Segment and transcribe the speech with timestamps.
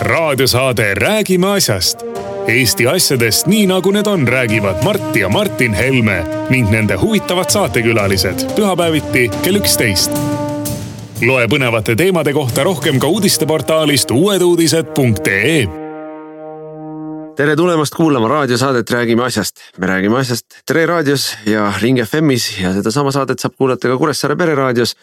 [0.00, 1.98] raadiosaade Räägime asjast.
[2.46, 8.46] Eesti asjadest nii nagu need on, räägivad Mart ja Martin Helme ning nende huvitavad saatekülalised
[8.56, 10.10] pühapäeviti kell üksteist.
[11.26, 15.68] loe põnevate teemade kohta rohkem ka uudisteportaalist uueduudised.ee
[17.36, 19.56] tere tulemast kuulama raadiosaadet Räägime asjast.
[19.78, 24.36] me räägime asjast Tre raadios ja Ring FM-is ja sedasama saadet saab kuulata ka Kuressaare
[24.36, 24.96] pereraadios.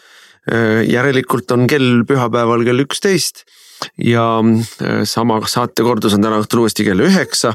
[0.86, 3.42] Järelikult on kell pühapäeval kell üksteist
[3.98, 7.54] ja äh, sama saate kordus on täna õhtul uuesti kell üheksa.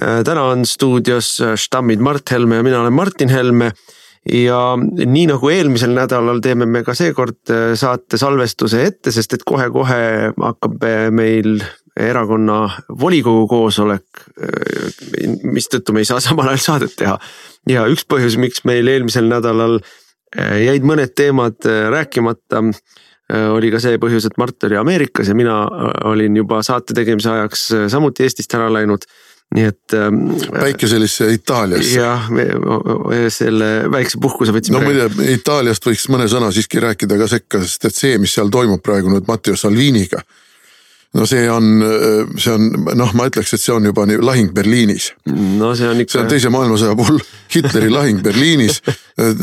[0.00, 3.72] Äh, täna on stuudios äh, stammid Mart Helme ja mina olen Martin Helme.
[4.22, 10.30] ja nii nagu eelmisel nädalal teeme me ka seekord saate salvestuse ette, sest et kohe-kohe
[10.38, 11.56] hakkab meil
[11.98, 12.68] erakonna
[13.00, 14.22] volikogu koosolek,
[15.42, 17.16] mistõttu me ei saa samal ajal saadet teha.
[17.66, 19.80] ja üks põhjus, miks meil eelmisel nädalal
[20.36, 22.62] jäid mõned teemad rääkimata
[23.32, 26.96] Äh, oli ka see põhjus, et Mart oli Ameerikas ja mina äh, olin juba saate
[26.96, 29.06] tegemise ajaks äh, samuti Eestist ära läinud
[29.52, 30.18] nii et ähm,.
[30.52, 32.00] päikeselisse Itaaliasse.
[32.00, 32.28] jah,
[33.32, 34.78] selle väikse puhkuse võtsime.
[34.78, 38.52] no muide, Itaaliast võiks mõne sõna siiski rääkida ka sekka, sest et see, mis seal
[38.52, 40.24] toimub praegu nüüd Matteo Salviniga
[41.14, 41.84] no see on,
[42.40, 45.12] see on noh, ma ütleks, et see on juba lahing Berliinis.
[45.28, 46.14] no see on ikka.
[46.14, 47.20] see on teise maailmasõja puhul
[47.54, 48.80] Hitleri lahing Berliinis.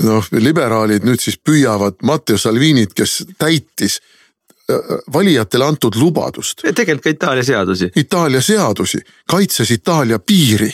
[0.03, 6.65] noh, liberaalid nüüd siis püüavad Matteo Salvinit, kes täitis äh, valijatele antud lubadust.
[6.65, 7.91] tegelikult ka Itaalia seadusi.
[7.95, 10.71] Itaalia seadusi, kaitses Itaalia piiri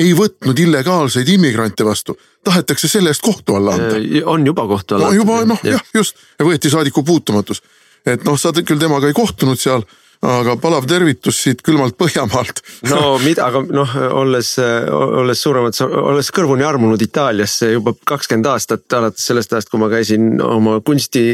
[0.00, 2.14] ei võtnud illegaalseid immigrante vastu,
[2.44, 3.98] tahetakse selle eest kohtu alla anda.
[3.98, 5.16] Äh, on juba kohtu alla no,.
[5.18, 7.62] juba noh, jah, just ja võeti saadiku puutumatus.
[8.06, 9.82] et noh, sa küll temaga ei kohtunud seal
[10.26, 12.60] aga palav tervitus siit külmalt Põhjamaalt.
[12.90, 19.24] no mida, aga noh, olles, olles suuremad, olles kõrvuni armunud Itaaliasse juba kakskümmend aastat, alates
[19.30, 21.24] sellest ajast, kui ma käisin oma kunsti,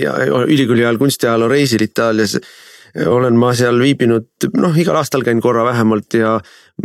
[0.47, 2.39] ülikooli ajal kunstiajaloo reisil Itaalias
[2.97, 6.37] olen ma seal viibinud, noh igal aastal käin korra vähemalt ja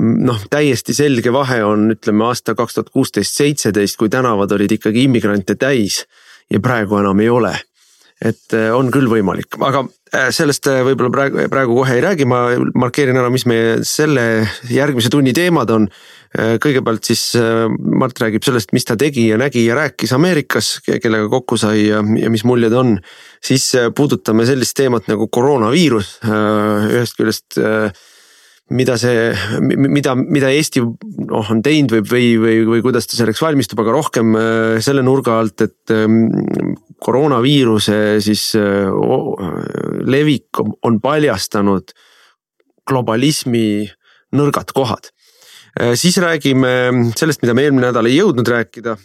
[0.02, 5.06] noh, täiesti selge vahe on, ütleme aasta kaks tuhat kuusteist, seitseteist, kui tänavad olid ikkagi
[5.08, 6.02] immigrante täis
[6.52, 7.54] ja praegu enam ei ole
[8.22, 9.84] et äh, on küll võimalik, aga
[10.14, 12.44] äh, sellest äh, võib-olla praegu, praegu kohe ei räägi, ma
[12.78, 15.92] markeerin ära, mis meie selle järgmise tunni teemad on.
[16.32, 17.22] kõigepealt siis
[18.00, 21.98] Mart räägib sellest, mis ta tegi ja nägi ja rääkis Ameerikas, kellega kokku sai ja,
[22.00, 22.94] ja mis muljed on.
[23.44, 23.66] siis
[23.98, 27.60] puudutame sellist teemat nagu koroonaviirus, ühest küljest
[28.72, 33.42] mida see, mida, mida Eesti noh, on teinud või, või, või, või kuidas ta selleks
[33.44, 34.36] valmistub, aga rohkem
[34.84, 36.30] selle nurga alt, et ähm,
[37.02, 38.52] koroonaviiruse siis
[40.06, 41.96] levik on paljastanud
[42.88, 43.66] globalismi
[44.38, 45.10] nõrgad kohad.
[45.96, 46.70] siis räägime
[47.18, 48.96] sellest, mida me eelmine nädal ei jõudnud rääkida,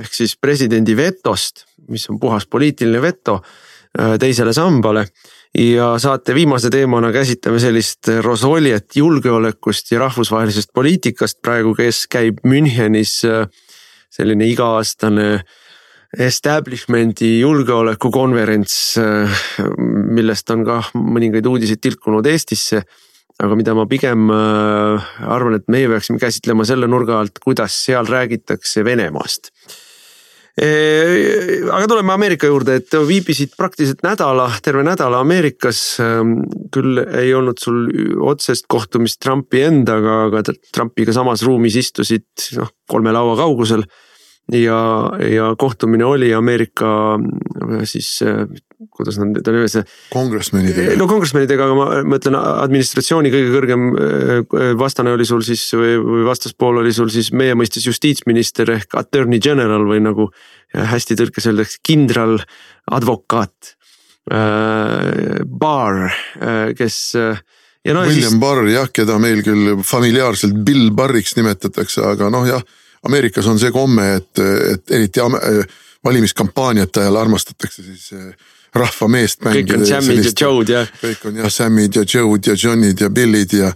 [0.00, 3.40] ehk siis presidendi vetost, mis on puhas poliitiline veto
[3.92, 5.06] teisele sambale.
[5.58, 13.20] Ja saate viimase teemana käsitleme sellist rosoljet julgeolekust ja rahvusvahelisest poliitikast praegu, kes käib Münchenis
[14.12, 15.42] selline iga-aastane
[16.12, 18.74] establishment'i julgeolekukonverents,
[20.12, 22.82] millest on ka mõningaid uudiseid tilkunud Eestisse.
[23.42, 28.84] aga mida ma pigem arvan, et meie peaksime käsitlema selle nurga alt, kuidas seal räägitakse
[28.84, 29.50] Venemaast
[30.52, 35.80] aga tuleme Ameerika juurde, et viibisid praktiliselt nädala, terve nädala Ameerikas.
[36.72, 37.86] küll ei olnud sul
[38.20, 40.42] otsest kohtumist Trumpi endaga, aga
[40.72, 42.26] Trumpiga samas ruumis istusid
[42.56, 43.84] noh, kolme laua kaugusel
[44.52, 44.78] ja,
[45.24, 47.18] ja kohtumine oli Ameerika
[47.84, 48.18] siis
[48.90, 49.76] kuidas nad nüüd on nimes.
[50.12, 50.96] Congressmanidega.
[51.00, 56.26] no congressmanidega, aga ma mõtlen administratsiooni kõige kõrgem äh, vastane oli sul siis või, või
[56.28, 60.30] vastaspool oli sul siis meie mõistes justiitsminister ehk attorney general või nagu
[60.72, 62.38] hästi tõlkes öeldakse kindral,
[62.90, 63.74] advokaat
[64.32, 65.42] äh,.
[65.46, 67.42] Barr, äh, kes äh,
[67.84, 68.06] ja no.
[68.06, 68.40] William siis...
[68.42, 72.62] Barr jah, keda meil küll familiaarselt Bill Barriks nimetatakse, aga noh, jah
[73.02, 75.20] Ameerikas on see komme, et, et eriti
[76.04, 78.12] valimiskampaaniate ajal armastatakse siis
[78.74, 79.74] eh, rahva meest mängida.
[79.74, 80.92] kõik on Samid ja Joe'd jah.
[81.02, 83.72] kõik on jah Samid ja Joe'd ja John'id ja Bill'id ja,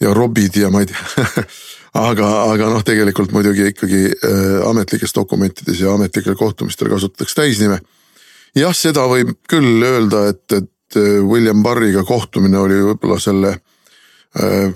[0.00, 1.44] ja Robid ja ma ei tea
[2.08, 7.80] aga, aga noh, tegelikult muidugi ikkagi äh, ametlikes dokumentides ja ametlikel kohtumistel kasutatakse täisnime.
[8.56, 14.70] jah, seda võib küll öelda, et, et eh, William Barriga kohtumine oli võib-olla selle äh,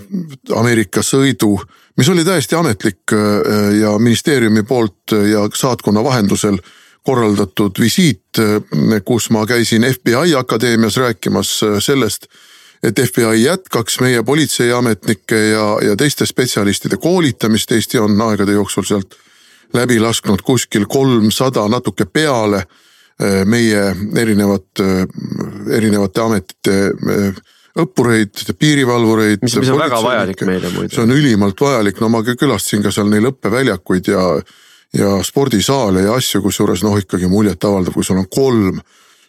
[0.57, 6.57] Ameerika sõidu äh, mis oli täiesti ametlik äh, ja ministeeriumi poolt ja saatkonna vahendusel
[7.05, 12.27] korraldatud visiit, äh, kus ma käisin FBI akadeemias rääkimas äh, sellest,
[12.83, 19.17] et FBI jätkaks meie politseiametnike ja, ja teiste spetsialistide koolitamist, Eesti on aegade jooksul sealt
[19.73, 22.65] läbi lasknud kuskil kolmsada natuke peale
[23.45, 23.83] meie
[24.17, 24.81] erinevat,
[25.69, 26.77] erinevate ametite
[27.79, 29.43] õppureid, piirivalvureid.
[29.43, 30.91] mis, mis on väga vajalik meile muide.
[30.93, 34.25] see on ülimalt vajalik, no ma külastasin ka seal neil õppeväljakuid ja,
[34.93, 38.81] ja spordisaale ja asju, kusjuures noh, ikkagi muljetavaldav, kui sul on kolm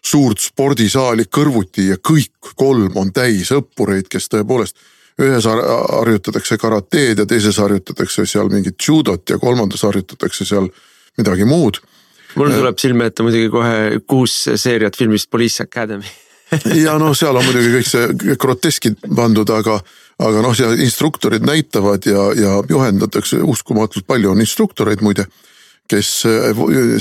[0.03, 4.77] suurt spordisaali kõrvuti ja kõik kolm on täis õppureid, kes tõepoolest
[5.23, 10.69] ühes harjutatakse karateed ja teises harjutatakse seal mingit judot ja kolmandas harjutatakse seal
[11.19, 11.79] midagi muud.
[12.35, 16.09] mul tuleb silme ette muidugi kohe kuus seeriat filmist Police Academy
[16.85, 19.79] ja noh, seal on muidugi kõik see groteskid pandud, aga,
[20.23, 25.27] aga noh, seal instruktorid näitavad ja, ja juhendatakse uskumatult palju on instruktoreid muide.
[25.91, 26.11] Kes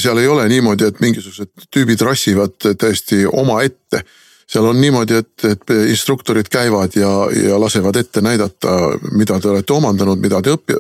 [0.02, 4.04] seal ei ole niimoodi, et mingisugused tüübid rassivad täiesti omaette.
[4.52, 8.74] Seal on niimoodi, et, et instruktorid käivad ja, ja lasevad ette näidata,
[9.16, 10.76] mida te olete omandanud, mida te õpi-,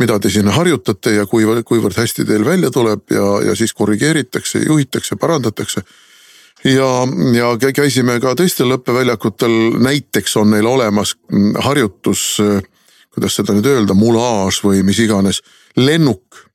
[0.00, 4.62] mida te siin harjutate ja kuivõrd, kuivõrd hästi teil välja tuleb ja, ja siis korrigeeritakse,
[4.66, 5.84] juhitakse, parandatakse.
[6.64, 6.88] Ja,
[7.34, 11.16] ja käisime ka teistel õppeväljakutel, näiteks on neil olemas
[11.66, 12.36] harjutus,
[13.12, 15.42] kuidas seda nüüd öelda, mulaaž või mis iganes,
[15.76, 16.46] lennuk.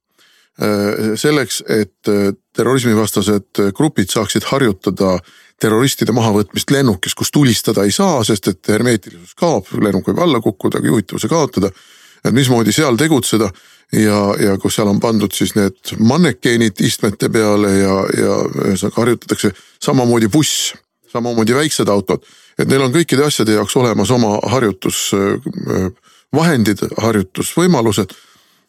[1.16, 2.10] Selleks, et
[2.58, 5.20] terrorismivastased grupid saaksid harjutada
[5.62, 10.82] terroristide mahavõtmist lennukis, kus tulistada ei saa, sest et hermeetilisus kaob, lennuk võib alla kukkuda,
[10.84, 11.72] juhitavuse kaotada.
[12.26, 13.52] et mismoodi seal tegutseda
[13.94, 19.52] ja, ja kus seal on pandud siis need mannekeenid istmete peale ja, ja ühesõnaga harjutatakse
[19.84, 20.74] samamoodi buss,
[21.12, 22.24] samamoodi väiksed autod.
[22.58, 28.14] et neil on kõikide asjade jaoks olemas oma harjutusvahendid, harjutusvõimalused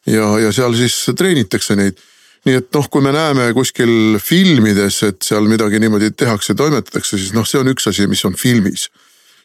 [0.09, 1.99] ja, ja seal siis treenitakse neid
[2.47, 7.33] nii et noh, kui me näeme kuskil filmides, et seal midagi niimoodi tehakse, toimetatakse, siis
[7.35, 8.87] noh, see on üks asi, mis on filmis.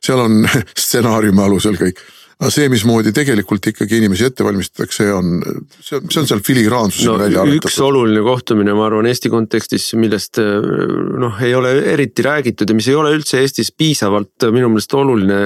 [0.05, 0.45] seal on
[0.85, 5.37] stsenaariumi alusel kõik aga see, mismoodi tegelikult ikkagi inimesi ette valmistatakse, on,
[5.79, 7.71] see on, see on seal filigraansusega no, välja arvutatud.
[7.71, 12.91] üks oluline kohtumine, ma arvan, Eesti kontekstis, millest noh, ei ole eriti räägitud ja mis
[12.91, 15.39] ei ole üldse Eestis piisavalt minu meelest oluline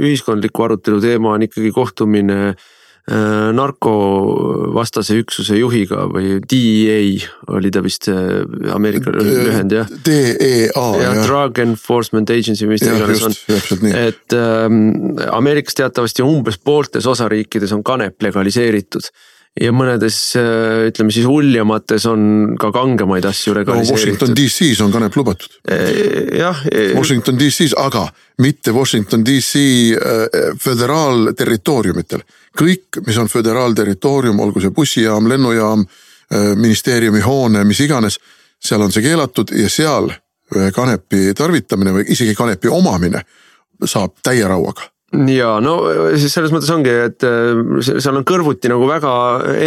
[0.00, 2.73] ühiskondliku arutelu teema on ikkagi kohtumine Äh,
[3.04, 7.02] narkovastase üksuse juhiga või DEA
[7.52, 9.90] oli ta vist Ameerika lühend jah.
[10.06, 11.20] DEA jah.
[11.26, 13.36] Drug Enforcement Agency või mis ta iganes on.
[13.92, 19.12] et ähm, Ameerikas teatavasti umbes pooltes osariikides on kanep legaliseeritud
[19.60, 24.00] ja mõnedes äh, ütleme siis uljamates on ka kangemaid asju legaliseeritud no,.
[24.00, 25.58] Washington DC-s on kanep lubatud.
[25.70, 26.62] Äh, jah.
[26.72, 28.08] Äh, Washington DC-s, aga
[28.42, 29.62] mitte Washington DC
[30.62, 32.24] föderaalterritooriumitel.
[32.58, 35.84] kõik, mis on föderaalterritoorium, olgu see bussijaam, lennujaam,
[36.58, 38.18] ministeeriumi hoone, mis iganes,
[38.62, 40.10] seal on see keelatud ja seal
[40.74, 43.22] kanepi tarvitamine või isegi kanepi omamine
[43.90, 44.86] saab täie rauaga
[45.34, 45.74] ja no
[46.18, 49.12] siis selles mõttes ongi, et äh, seal on kõrvuti nagu väga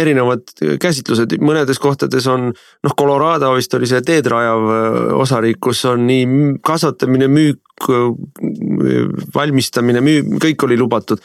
[0.00, 0.50] erinevad
[0.82, 6.06] käsitlused, mõnedes kohtades on noh, Colorado vist oli see teed rajav äh, osariik, kus on
[6.08, 7.88] nii kasvatamine, müük,
[9.34, 11.22] valmistamine, müü-, kõik oli lubatud.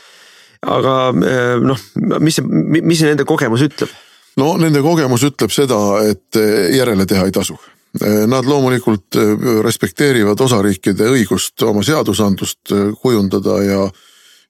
[0.63, 1.11] aga
[1.59, 1.79] noh,
[2.23, 2.45] mis see,
[2.79, 3.91] mis see nende kogemus ütleb?
[4.39, 6.39] no nende kogemus ütleb seda, et
[6.73, 7.57] järele teha ei tasu
[8.01, 9.13] Nad loomulikult
[9.61, 12.71] respekteerivad osariikide õigust oma seadusandlust
[13.03, 13.83] kujundada ja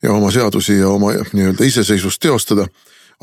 [0.04, 2.68] ja oma seadusi ja oma nii-öelda iseseisvust teostada.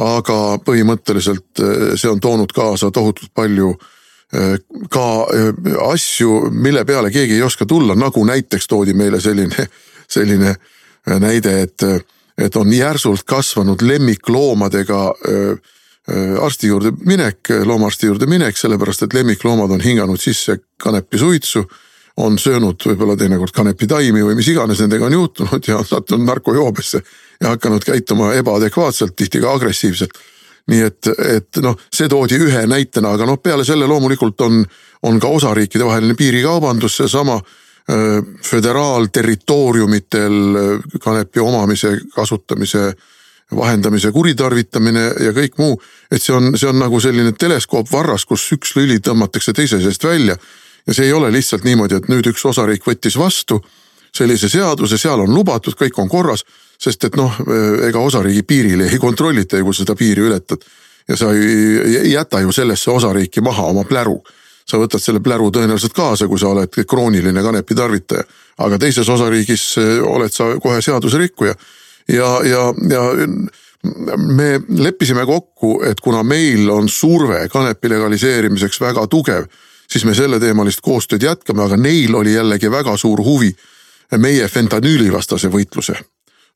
[0.00, 3.74] aga põhimõtteliselt eh, see on toonud kaasa tohutult palju
[4.32, 4.54] eh,
[4.88, 5.50] ka eh,
[5.90, 9.66] asju, mille peale keegi ei oska tulla, nagu näiteks toodi meile selline,
[10.16, 10.54] selline
[11.20, 11.84] näide, et,
[12.38, 15.02] et on järsult kasvanud lemmikloomadega
[16.40, 21.64] arsti juurde minek, loomaarsti juurde minek, sellepärast et lemmikloomad on hinganud sisse kanepisuitsu
[22.20, 27.02] on söönud võib-olla teinekord kanepitaimi või mis iganes nendega on juhtunud ja sattunud narkojoobesse
[27.40, 30.10] ja hakanud käituma ebaadekvaatselt, tihti ka agressiivselt.
[30.70, 34.64] nii et, et noh, see toodi ühe näitena, aga noh, peale selle loomulikult on,
[35.02, 37.40] on ka osariikide vaheline piirikaubandus, seesama
[38.46, 40.32] föderaalterritooriumitel
[41.02, 42.92] kanepi omamise, kasutamise
[43.56, 45.82] vahendamise kuritarvitamine ja kõik muu.
[46.10, 50.36] et see on, see on nagu selline teleskoopvarras, kus üks lüli tõmmatakse teise seest välja
[50.86, 53.60] ja see ei ole lihtsalt niimoodi, et nüüd üks osariik võttis vastu
[54.14, 56.44] sellise seaduse, seal on lubatud, kõik on korras.
[56.80, 57.34] sest et noh,
[57.84, 60.58] ega osariigi piiril ei kontrollita ju, kui sa seda piiri ületad.
[61.08, 64.22] ja sa ei jäta ju sellesse osariiki maha oma pläru.
[64.66, 68.24] sa võtad selle pläru tõenäoliselt kaasa, kui sa oled krooniline kanepi tarvitaja.
[68.58, 71.54] aga teises osariigis eh, oled sa kohe seaduserikkuja.
[72.08, 73.02] ja, ja, ja
[74.16, 79.46] me leppisime kokku, et kuna meil on surve kanepi legaliseerimiseks väga tugev
[79.90, 83.50] siis me selleteemalist koostööd jätkame, aga neil oli jällegi väga suur huvi
[84.18, 85.98] meie fentanüülivastase võitluse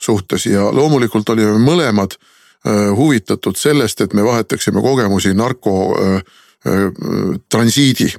[0.02, 6.14] suhtes ja loomulikult olime mõlemad äh, huvitatud sellest, et me vahetaksime kogemusi narko äh,
[6.66, 6.86] äh,
[7.48, 8.10] transiidi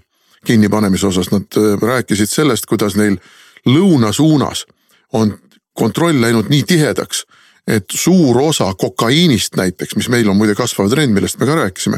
[0.46, 3.18] kinnipanemise osas, nad rääkisid sellest, kuidas neil
[3.66, 4.66] lõuna suunas
[5.14, 5.34] on
[5.74, 7.26] kontroll läinud nii tihedaks,
[7.68, 11.98] et suur osa kokaiinist näiteks, mis meil on muide kasvav trend, millest me ka rääkisime.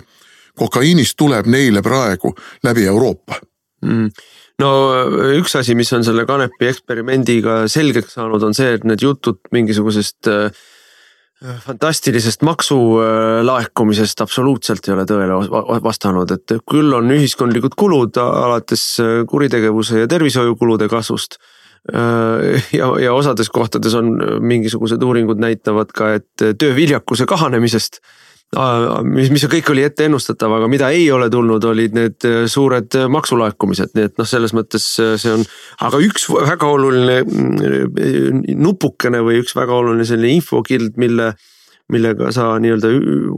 [0.58, 2.34] Kokaiinist tuleb neile praegu
[2.66, 3.42] läbi Euroopa
[3.86, 4.10] mm
[4.62, 4.70] no
[5.38, 10.30] üks asi, mis on selle kanepi eksperimendiga selgeks saanud, on see, et need jutud mingisugusest
[10.34, 10.64] äh,
[11.62, 15.38] fantastilisest maksulaekumisest absoluutselt ei ole tõele
[15.86, 21.38] vastanud, et küll on ühiskondlikud kulud alates äh, kuritegevuse ja tervishoiukulude kasvust
[21.94, 28.02] Äh, ja, ja osades kohtades on mingisugused uuringud näitavad ka, et tööviljakuse kahanemisest.
[28.56, 32.96] Äh, mis, mis kõik oli ette ennustatav, aga mida ei ole tulnud, olid need suured
[33.12, 35.44] maksulaekumised, nii et noh, selles mõttes see on.
[35.84, 41.34] aga üks väga oluline mm, nupukene või üks väga oluline selline infokild, mille
[41.88, 42.90] millega sa nii-öelda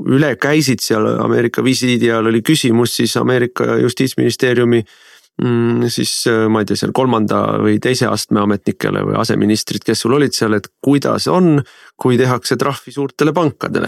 [0.10, 4.96] üle käisid seal Ameerika visiidi ajal oli küsimus siis Ameerika justiitsministeeriumi äh,
[5.40, 10.02] Mm, siis äh, ma ei tea, seal kolmanda või teise astme ametnikele või aseministrid, kes
[10.04, 11.62] sul olid seal, et kuidas on,
[11.96, 13.88] kui tehakse trahvi suurtele pankadele?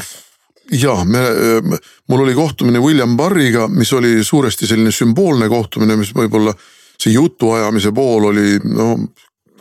[0.72, 1.20] Ja me,
[2.08, 6.54] mul oli kohtumine William Barriga, mis oli suuresti selline sümboolne kohtumine, mis võib-olla
[7.02, 8.94] see jutuajamise pool oli no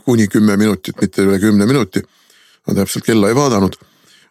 [0.05, 2.03] kuni kümme minutit, mitte üle kümne minuti.
[2.67, 3.77] ma täpselt kella ei vaadanud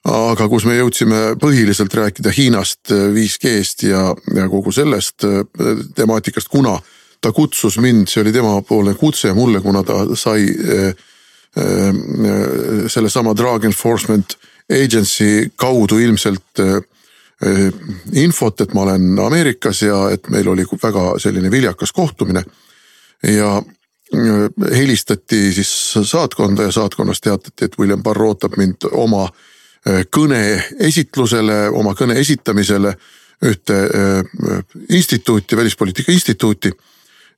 [0.07, 4.03] aga kus me jõudsime põhiliselt rääkida Hiinast, 5G-st ja,
[4.35, 5.25] ja kogu sellest
[5.95, 6.77] temaatikast, kuna
[7.21, 10.93] ta kutsus mind, see oli temapoolne kutse mulle, kuna ta sai äh,
[11.59, 11.89] äh,
[12.87, 14.37] sellesama Drug Enforcement
[14.69, 16.79] Agency kaudu ilmselt äh,
[18.13, 22.43] infot, et ma olen Ameerikas ja et meil oli väga selline viljakas kohtumine.
[23.23, 23.61] ja
[24.75, 29.27] helistati siis saatkonda ja saatkonnas teatati, et William Barr ootab mind oma
[30.15, 32.95] kõne esitlusele, oma kõne esitamisele
[33.45, 33.75] ühte
[34.89, 36.71] instituuti, välispoliitika instituuti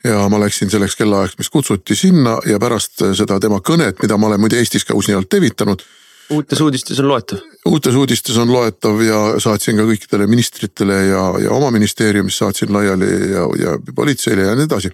[0.04, 4.28] ja ma läksin selleks kellaajaks, mis kutsuti sinna ja pärast seda tema kõnet, mida ma
[4.28, 5.84] olen muide Eestis ka usinalt levitanud.
[6.32, 7.40] Uutes uudistes on loetav?
[7.66, 13.10] uutes uudistes on loetav ja saatsin ka kõikidele ministritele ja, ja oma ministeeriumis saatsin laiali
[13.32, 14.92] ja, ja politseile ja nii edasi.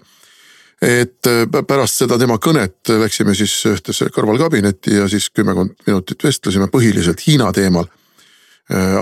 [0.81, 1.29] et
[1.67, 7.51] pärast seda tema kõnet läksime siis ühtesse kõrvalkabinetti ja siis kümmekond minutit vestlesime põhiliselt Hiina
[7.53, 7.87] teemal.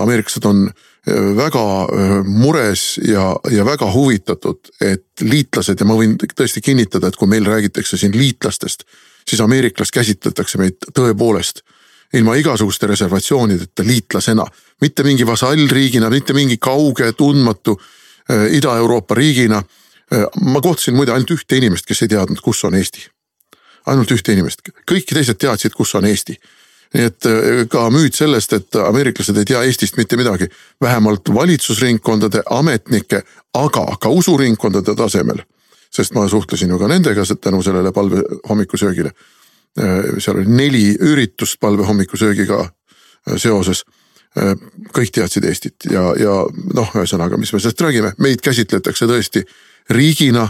[0.00, 0.68] ameeriklased on
[1.36, 7.16] väga äh, mures ja, ja väga huvitatud, et liitlased ja ma võin tõesti kinnitada, et
[7.16, 8.82] kui meil räägitakse siin liitlastest,
[9.28, 11.62] siis ameeriklast käsitletakse meid tõepoolest
[12.16, 14.46] ilma igasuguste reservatsioonideta liitlasena,
[14.80, 19.62] mitte mingi vasallriigina, mitte mingi kauge, tundmatu äh, Ida-Euroopa riigina.
[20.12, 23.10] Äh, ma kohtasin muide ainult ühte inimest, kes ei teadnud, kus on Eesti.
[23.86, 26.34] ainult ühte inimest, kõik teised teadsid, kus on Eesti
[26.94, 30.48] nii et äh, ka müüt sellest, et ameeriklased ei tea Eestist mitte midagi,
[30.82, 33.22] vähemalt valitsusringkondade ametnike,
[33.54, 35.44] aga ka usuringkondade tasemel.
[35.96, 39.10] sest ma suhtlesin ju ka nendega tänu sellele palve hommikusöögile.
[39.76, 43.84] Äh, seal oli neli üritust palve hommikusöögiga äh, seoses.
[44.92, 46.32] kõik teadsid Eestit ja, ja
[46.76, 49.40] noh, ühesõnaga, mis me sellest räägime, meid käsitletakse tõesti
[49.96, 50.42] riigina,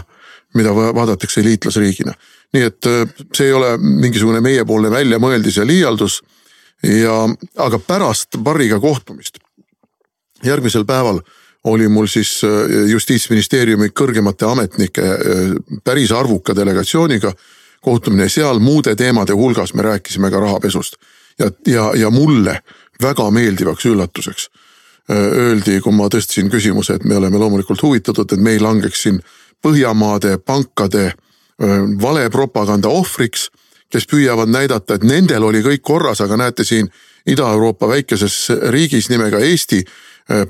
[0.59, 2.11] mida vaadatakse liitlasriigina.
[2.51, 2.89] Nii et
[3.31, 6.19] see ei ole mingisugune meiepoolne väljamõeldis ja liialdus.
[6.83, 7.15] Ja,
[7.63, 9.39] aga pärast Barriga kohtumist,
[10.43, 11.21] järgmisel päeval
[11.63, 17.33] oli mul siis äh, justiitsministeeriumi kõrgemate ametnike äh, päris arvuka delegatsiooniga
[17.81, 20.95] kohtumine, seal muude teemade hulgas me rääkisime ka rahapesust.
[21.39, 22.61] ja, ja, ja mulle
[23.01, 24.49] väga meeldivaks üllatuseks
[25.11, 29.21] öeldi, kui ma tõstsin küsimuse, et me oleme loomulikult huvitatud, et me ei langeks siin
[29.57, 31.13] Põhjamaade pankade
[32.01, 33.47] valepropaganda ohvriks
[33.89, 36.89] kes püüavad näidata, et nendel oli kõik korras, aga näete siin
[37.27, 39.83] Ida-Euroopa väikeses riigis nimega Eesti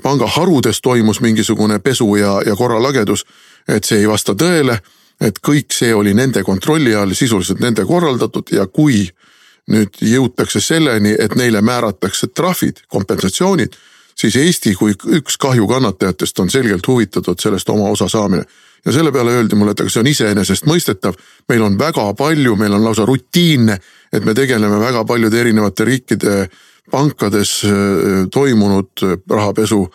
[0.02, 3.24] pangaharudes toimus mingisugune pesu ja, ja korralagedus.
[3.68, 4.78] et see ei vasta tõele,
[5.20, 9.08] et kõik see oli nende kontrolli all, sisuliselt nende korraldatud ja kui
[9.68, 13.74] nüüd jõutakse selleni, et neile määratakse trahvid, kompensatsioonid,
[14.18, 18.44] siis Eesti kui üks kahju kannatajatest on selgelt huvitatud sellest oma osa saamine
[18.86, 21.14] ja selle peale öeldi mulle, et aga see on iseenesestmõistetav.
[21.48, 23.78] meil on väga palju, meil on lausa rutiinne,
[24.12, 26.48] et me tegeleme väga paljude erinevate riikide
[26.90, 27.72] pankades äh,
[28.32, 29.88] toimunud äh, rahapesu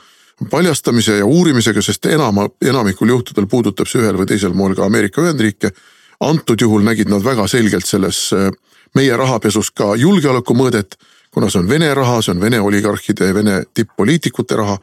[0.50, 5.22] paljastamise ja uurimisega, sest enama, enamikul juhtudel puudutab see ühel või teisel moel ka Ameerika
[5.22, 5.72] Ühendriike.
[6.20, 8.52] antud juhul nägid nad väga selgelt selles äh,
[8.96, 10.96] meie rahapesus ka julgeolekumõõdet,
[11.32, 14.78] kuna see on Vene raha, see on Vene oligarhide ja Vene tipp-poliitikute raha,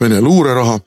[0.00, 0.78] Vene luureraha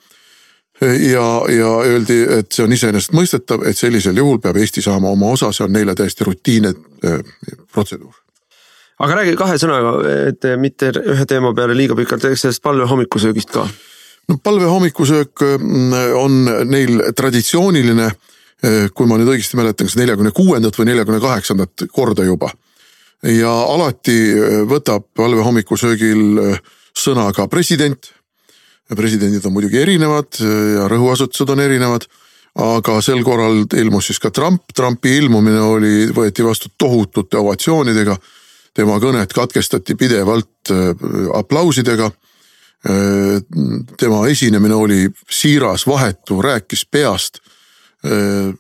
[0.82, 5.52] ja, ja öeldi, et see on iseenesestmõistetav, et sellisel juhul peab Eesti saama oma osa,
[5.52, 6.74] see on neile täiesti rutiinne
[7.06, 7.24] äh,
[7.72, 8.23] protseduur
[9.04, 9.96] aga räägi kahe sõnaga,
[10.30, 13.68] et mitte ühe teema peale liiga pikalt, räägi sellest palve hommikusöögist ka.
[14.30, 18.12] no palve hommikusöök mm, on neil traditsiooniline
[18.96, 22.52] kui ma nüüd õigesti mäletan, kas neljakümne kuuendat või neljakümne kaheksandat korda juba.
[23.24, 24.18] ja alati
[24.68, 26.40] võtab valve hommikusöögil
[26.96, 28.12] sõna ka president.
[28.96, 32.08] presidendid on muidugi erinevad ja rõhuasetused on erinevad
[32.56, 38.16] aga sel korral ilmus siis ka Trump, Trumpi ilmumine oli, võeti vastu tohutute ovatsioonidega.
[38.74, 40.92] Tema kõnet katkestati pidevalt äh,
[41.38, 42.12] aplausidega.
[42.84, 43.40] Äh,
[43.98, 47.40] tema esinemine oli siiras, vahetu, rääkis peast.
[48.06, 48.52] Äh,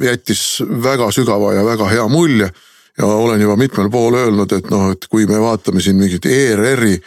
[0.00, 2.50] jättis väga sügava ja väga hea mulje
[2.98, 6.98] ja olen juba mitmel pool öelnud, et noh, et kui me vaatame siin mingit ERR-i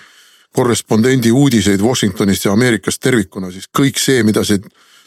[0.56, 4.60] korrespondendi uudiseid Washingtonist ja Ameerikast tervikuna, siis kõik see, mida see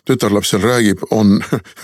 [0.09, 1.39] tütarlaps seal räägib, on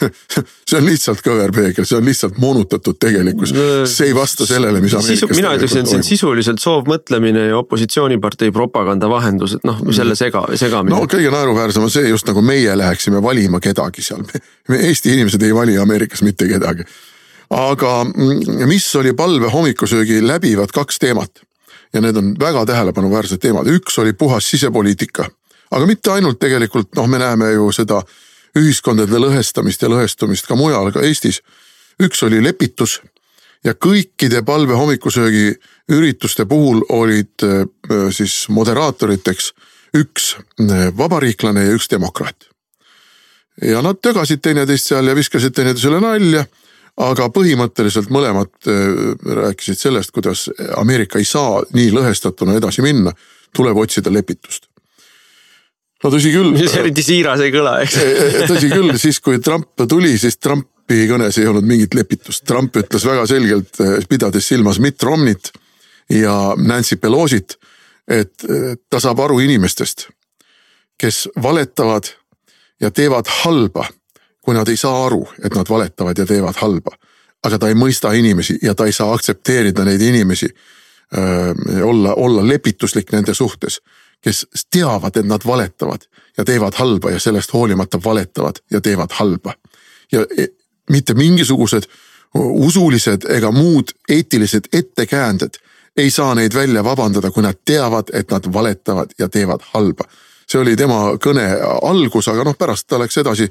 [0.69, 3.55] see on lihtsalt kõverpeegel, see on lihtsalt moonutatud tegelikkus.
[3.91, 5.37] see ei vasta sellele, mis Ameerikas.
[5.37, 10.47] mina ütleksin, et see on sisuliselt soovmõtlemine ja opositsioonipartei propaganda vahendus, et noh, selle sega,
[10.59, 10.95] segamine.
[10.97, 14.25] no kõige naeruväärsem on see just nagu meie läheksime valima kedagi seal.
[14.69, 16.87] me Eesti inimesed ei vali Ameerikas mitte kedagi.
[17.51, 21.47] aga mm, mis oli palve hommikusöögi läbivad kaks teemat
[21.95, 25.31] ja need on väga tähelepanuväärsed teemad, üks oli puhas sisepoliitika
[25.71, 28.03] aga mitte ainult tegelikult, noh, me näeme ju seda
[28.57, 31.43] ühiskondade lõhestamist ja lõhestumist ka mujal, ka Eestis.
[32.03, 33.01] üks oli lepitus
[33.65, 35.55] ja kõikide palve hommikusöögi
[35.93, 37.65] ürituste puhul olid äh,
[38.11, 39.53] siis moderaatoriteks
[39.97, 42.49] üks äh, vabariiklane ja üks demokraat.
[43.63, 46.45] ja nad tögasid teineteist seal ja viskasid teineteisele nalja,
[46.97, 53.13] aga põhimõtteliselt mõlemad äh, rääkisid sellest, kuidas Ameerika ei saa nii lõhestatuna edasi minna,
[53.57, 54.69] tuleb otsida lepitust
[56.05, 56.53] no tõsi küll.
[56.57, 57.99] mis eriti siiras ei kõla, eks.
[58.51, 62.45] tõsi küll, siis kui Trump tuli, siis Trumpi kõnes ei olnud mingit lepitust.
[62.49, 65.53] Trump ütles väga selgelt, pidades silmas Mitt Romneyt
[66.13, 67.57] ja Nancy Pelosit,
[68.07, 68.47] et
[68.91, 70.09] ta saab aru inimestest,
[71.01, 72.13] kes valetavad
[72.81, 73.89] ja teevad halba,
[74.41, 76.97] kui nad ei saa aru, et nad valetavad ja teevad halba.
[77.47, 80.49] aga ta ei mõista inimesi ja ta ei saa aktsepteerida neid inimesi
[81.85, 83.79] olla, olla lepituslik nende suhtes
[84.21, 89.55] kes teavad, et nad valetavad ja teevad halba ja sellest hoolimata valetavad ja teevad halba.
[90.13, 90.47] ja e,
[90.91, 91.83] mitte mingisugused
[92.35, 95.59] usulised ega muud eetilised ettekäänded
[95.97, 100.05] ei saa neid välja vabandada, kui nad teavad, et nad valetavad ja teevad halba.
[100.47, 101.43] see oli tema kõne
[101.83, 103.49] algus, aga noh, pärast ta läks edasi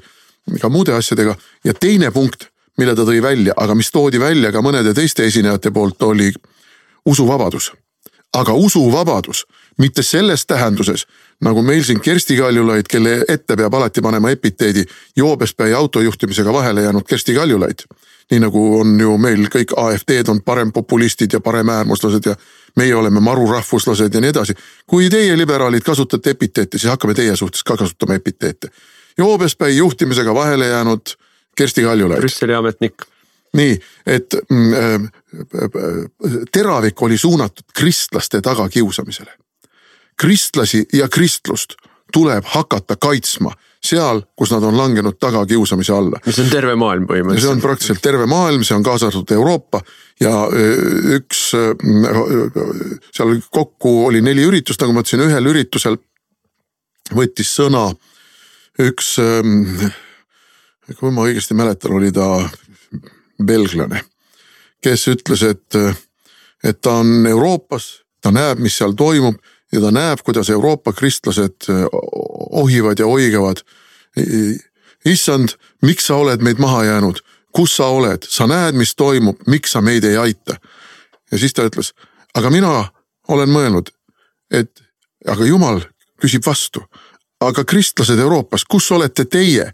[0.60, 2.46] ka muude asjadega ja teine punkt,
[2.78, 6.32] mille ta tõi välja, aga mis toodi välja ka mõnede teiste esinejate poolt, oli
[7.06, 7.72] usuvabadus.
[8.32, 9.44] aga usuvabadus
[9.78, 11.06] mitte selles tähenduses,
[11.40, 14.84] nagu meil siin Kersti Kaljulaid, kelle ette peab alati panema epiteedi
[15.16, 17.86] joobespäi autojuhtimisega vahele jäänud Kersti Kaljulaid.
[18.30, 22.34] nii nagu on ju meil kõik AfD-d on parempopulistid ja paremäärmuslased ja
[22.76, 24.54] meie oleme marurahvuslased ja nii edasi.
[24.86, 28.68] kui teie liberaalid kasutate epiteete, siis hakkame teie suhtes ka kasutama epiteete.
[29.18, 31.02] joobespäi juhtimisega vahele jäänud
[31.56, 32.20] Kersti Kaljulaid.
[32.20, 32.94] Brüsseli ametnik
[33.52, 35.10] nii, et mm, äh,
[36.52, 39.36] teravik oli suunatud kristlaste tagakiusamisele
[40.20, 41.76] kristlasi ja kristlust
[42.12, 43.52] tuleb hakata kaitsma
[43.86, 46.18] seal, kus nad on langenud tagakiusamise alla.
[46.26, 47.44] see on terve maailm põhimõtteliselt.
[47.44, 49.80] see on praktiliselt terve maailm, see on kaasa arvatud Euroopa
[50.20, 50.32] ja
[51.18, 51.42] üks,
[53.14, 55.98] seal kokku oli neli üritust, nagu ma ütlesin, ühel üritusel
[57.14, 57.88] võttis sõna
[58.82, 59.16] üks,
[60.96, 62.26] kui ma õigesti mäletan, oli ta
[63.42, 64.02] belglane,
[64.82, 65.78] kes ütles, et,
[66.64, 67.90] et ta on Euroopas,
[68.22, 69.38] ta näeb, mis seal toimub
[69.72, 71.86] ja ta näeb, kuidas Euroopa kristlased eh,
[72.50, 73.64] ohivad ja oigavad.
[75.04, 75.48] issand,
[75.82, 77.18] miks sa oled meid maha jäänud,
[77.52, 80.56] kus sa oled, sa näed, mis toimub, miks sa meid ei aita.
[81.30, 81.92] ja siis ta ütles,
[82.34, 82.84] aga mina
[83.28, 83.90] olen mõelnud,
[84.50, 84.82] et
[85.26, 85.80] aga jumal
[86.20, 86.82] küsib vastu.
[87.40, 89.72] aga kristlased Euroopas, kus olete teie?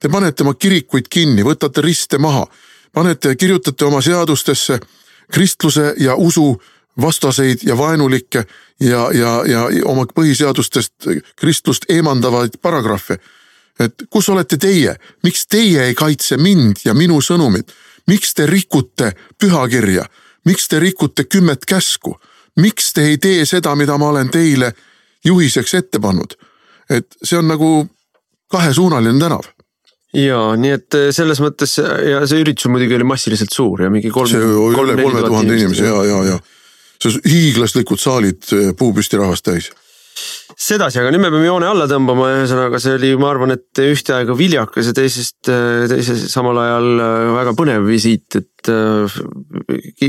[0.00, 2.46] Te panete oma kirikuid kinni, võtate riste maha,
[2.92, 4.80] panete, kirjutate oma seadustesse
[5.32, 6.62] kristluse ja usu
[7.00, 8.44] vastaseid ja vaenulikke
[8.80, 13.18] ja, ja, ja oma põhiseadustest kristlust eemandavaid paragrahve.
[13.80, 17.72] et kus olete teie, miks teie ei kaitse mind ja minu sõnumit,
[18.06, 20.04] miks te rikute pühakirja,
[20.44, 22.14] miks te rikute kümmet käsku,
[22.56, 24.72] miks te ei tee seda, mida ma olen teile
[25.24, 26.38] juhiseks ette pannud?
[26.90, 27.88] et see on nagu
[28.52, 29.46] kahesuunaline tänav
[30.14, 34.28] ja nii et selles mõttes ja see üritus muidugi oli massiliselt suur ja mingi kolm.
[34.30, 36.36] see üle kolme tuhande inimese ja, ja, ja
[37.24, 39.70] hiiglaslikud saalid eh, puupüsti rahvast täis.
[40.54, 44.14] Sedasi, aga nüüd me peame joone alla tõmbama, ühesõnaga see oli, ma arvan, et ühte
[44.14, 48.52] aega viljakas ja teisest, eh, teise samal ajal eh, väga põnev visiit, et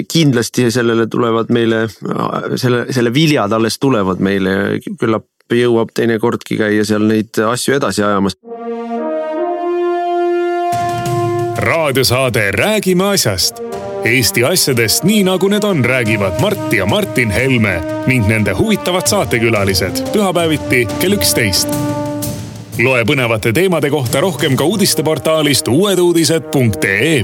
[0.07, 1.81] kindlasti sellele tulevad meile,
[2.55, 4.53] selle, selle viljad alles tulevad meile
[4.95, 8.39] küllap jõuab teinekordki käia seal neid asju edasi ajamas
[11.57, 13.55] raadiosaade Räägime asjast.
[14.03, 20.03] Eesti asjadest nii nagu need on, räägivad Mart ja Martin Helme ning nende huvitavad saatekülalised
[20.13, 21.67] pühapäeviti kell üksteist.
[22.83, 27.23] loe põnevate teemade kohta rohkem ka uudisteportaalist uueduudised.ee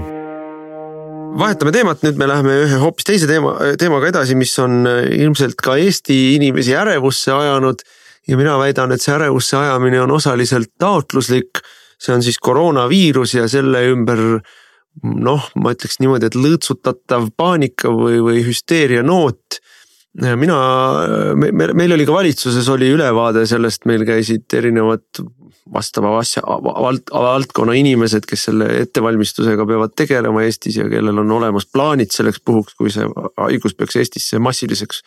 [1.37, 5.75] vahetame teemat, nüüd me läheme ühe hoopis teise teema, teemaga edasi, mis on ilmselt ka
[5.75, 7.79] Eesti inimesi ärevusse ajanud.
[8.27, 11.59] ja mina väidan, et see ärevusse ajamine on osaliselt taotluslik
[12.01, 14.21] see on siis koroonaviirus ja selle ümber
[15.03, 19.61] noh, ma ütleks niimoodi, et lõõtsutatav paanika või, või hüsteeria noot.
[20.19, 20.57] mina,
[21.35, 25.23] me, meil oli ka valitsuses oli ülevaade sellest, meil käisid erinevad
[25.71, 31.67] vastava asja vald, valdkonna inimesed, kes selle ettevalmistusega peavad tegelema Eestis ja kellel on olemas
[31.71, 33.07] plaanid selleks puhuks, kui see
[33.39, 35.03] haigus peaks Eestisse massiliseks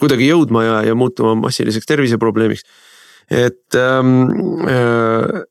[0.00, 2.66] kuidagi jõudma ja, ja muutuma massiliseks terviseprobleemiks.
[3.30, 4.26] et ähm,
[4.66, 5.44] äh,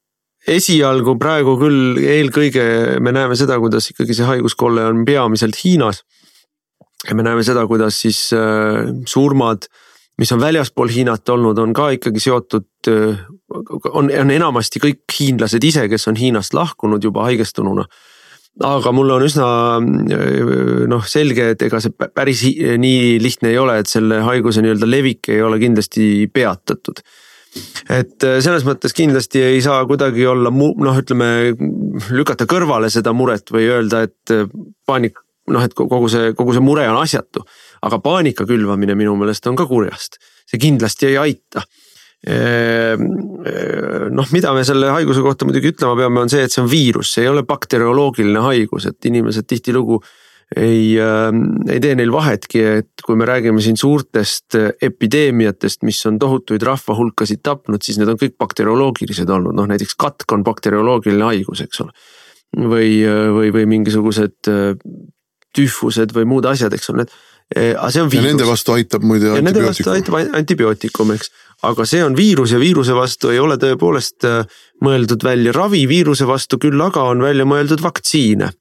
[0.48, 2.64] esialgu praegu küll eelkõige
[3.04, 6.04] me näeme seda, kuidas ikkagi see haiguskolle on peamiselt Hiinas.
[7.08, 9.68] ja me näeme seda, kuidas siis äh, surmad,
[10.18, 13.20] mis on väljaspool Hiinat olnud, on ka ikkagi seotud, äh,
[13.92, 17.86] on, on enamasti kõik hiinlased ise, kes on Hiinast lahkunud juba haigestununa
[18.66, 23.78] aga mul on üsna äh, noh, selge, et ega see päris nii lihtne ei ole,
[23.84, 27.04] et selle haiguse nii-öelda levik ei ole kindlasti peatatud
[27.90, 31.30] et äh, selles mõttes kindlasti ei saa kuidagi olla noh, ütleme
[32.14, 34.46] lükata kõrvale seda muret või öelda, et äh,
[34.88, 35.20] paanik,
[35.54, 37.46] noh, et kogu see, kogu see mure on asjatu.
[37.88, 40.18] aga paanika külvamine minu meelest on ka kurjast,
[40.50, 41.62] see kindlasti ei aita.
[42.26, 43.04] Ehm,
[43.46, 46.72] äh, noh, mida me selle haiguse kohta muidugi ütlema peame, on see, et see on
[46.72, 50.02] viirus, see ei ole bakterioloogiline haigus, et inimesed tihtilugu
[50.56, 51.32] ei äh,,
[51.74, 56.64] ei tee neil vahetki, et kui me räägime siin suurtest äh, epideemiatest, mis on tohutuid
[56.64, 61.84] rahvahulkasid tapnud, siis need on kõik bakterioloogilised olnud, noh näiteks katk on bakterioloogiline haigus, eks
[61.84, 61.96] ole.
[62.56, 64.78] või, äh, või, või mingisugused äh,
[65.56, 68.26] tühvused või muud asjad, eks ole, need aga see on viirus.
[68.26, 69.46] ja nende vastu aitab muide antibiootikum.
[69.48, 71.30] Nende vastu aitab antibiootikum, eks,
[71.68, 74.28] aga see on viirus ja viiruse vastu ei ole tõepoolest
[74.84, 78.52] mõeldud välja ravi viiruse vastu, küll aga on välja mõeldud vaktsiine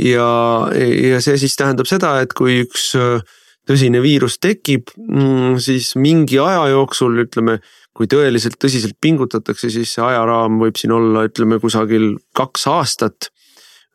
[0.00, 0.28] ja,
[0.74, 3.22] ja see siis tähendab seda, et kui üks äh,
[3.68, 7.60] tõsine viirus tekib, mm, siis mingi aja jooksul ütleme,
[7.94, 13.30] kui tõeliselt tõsiselt pingutatakse, siis see ajaraam võib siin olla, ütleme kusagil kaks aastat.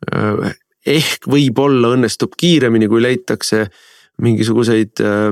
[0.09, 0.55] Äh,
[0.89, 3.65] ehk võib-olla õnnestub kiiremini, kui leitakse
[4.23, 5.27] mingisuguseid äh,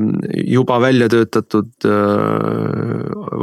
[0.47, 1.87] juba välja töötatud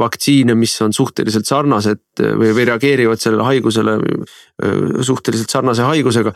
[0.05, 3.97] vaktsiine, mis on suhteliselt sarnased või, või reageerivad sellele haigusele
[5.05, 6.33] suhteliselt sarnase haigusega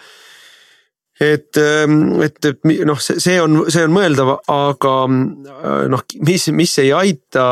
[1.19, 6.47] et, ähm, et, et noh, see, see on, see on mõeldav, aga äh, noh, mis,
[6.55, 7.45] mis ei aita,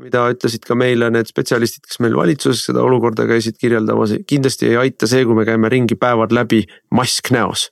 [0.00, 4.80] mida ütlesid ka meile need spetsialistid, kes meil valitsuses seda olukorda käisid kirjeldamas, kindlasti ei
[4.86, 6.64] aita see, kui me käime ringi päevad läbi
[6.96, 7.68] mask näos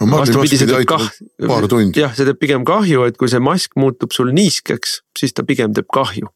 [0.00, 1.10] no vastupidi aitab kah...
[1.46, 2.00] paar tundi.
[2.02, 5.74] jah, see teeb pigem kahju, et kui see mask muutub sul niiskeks, siis ta pigem
[5.76, 6.30] teeb kahju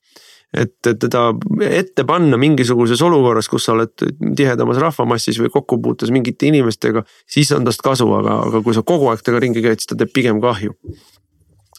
[0.57, 1.23] et teda
[1.67, 3.93] ette panna mingisuguses olukorras, kus sa oled
[4.37, 9.11] tihedamas rahvamassis või kokkupuutes mingite inimestega, siis on tast kasu, aga, aga kui sa kogu
[9.11, 10.73] aeg temaga ringi käid, siis ta teeb pigem kahju.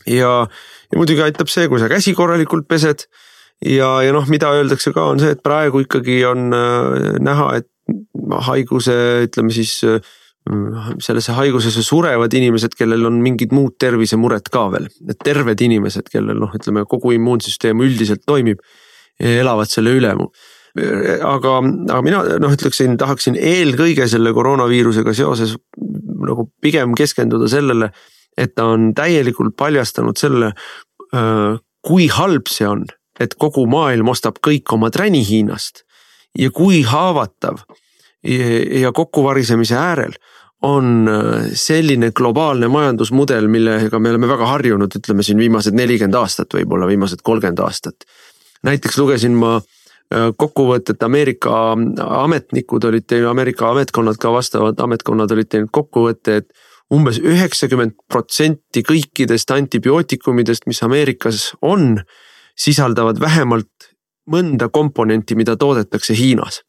[0.06, 3.08] ja, ja muidugi aitab see, kui sa käsi korralikult pesed
[3.66, 7.70] ja, ja noh, mida öeldakse ka, on see, et praegu ikkagi on äh, näha, et
[8.46, 9.98] haiguse, ütleme siis äh,
[11.04, 16.40] sellesse haigusesse surevad inimesed, kellel on mingid muud tervisemured ka veel, et terved inimesed, kellel
[16.42, 18.64] noh, ütleme kogu immuunsüsteem üldiselt toimib,
[19.20, 20.14] elavad selle üle.
[21.26, 21.56] Aga,
[21.92, 25.56] aga mina noh, ütleksin, tahaksin eelkõige selle koroonaviirusega seoses
[26.30, 27.92] nagu pigem keskenduda sellele,
[28.40, 30.54] et ta on täielikult paljastanud selle,
[31.86, 32.86] kui halb see on,
[33.20, 35.84] et kogu maailm ostab kõik oma träni Hiinast.
[36.38, 37.64] Ja kui haavatav
[38.24, 40.14] ja kokkuvarisemise äärel
[40.62, 46.54] on äh, selline globaalne majandusmudel, millega me oleme väga harjunud, ütleme siin viimased nelikümmend aastat,
[46.54, 48.08] võib-olla viimased kolmkümmend aastat.
[48.64, 51.72] näiteks lugesin ma äh, kokkuvõtet, Ameerika
[52.24, 56.52] ametnikud olid teinud, Ameerika ametkonnad ka vastavad ametkonnad olid teinud kokkuvõtte, et
[56.94, 62.02] umbes üheksakümmend protsenti kõikidest antibiootikumidest, mis Ameerikas on,
[62.60, 63.94] sisaldavad vähemalt
[64.30, 66.64] mõnda komponenti, mida toodetakse Hiinas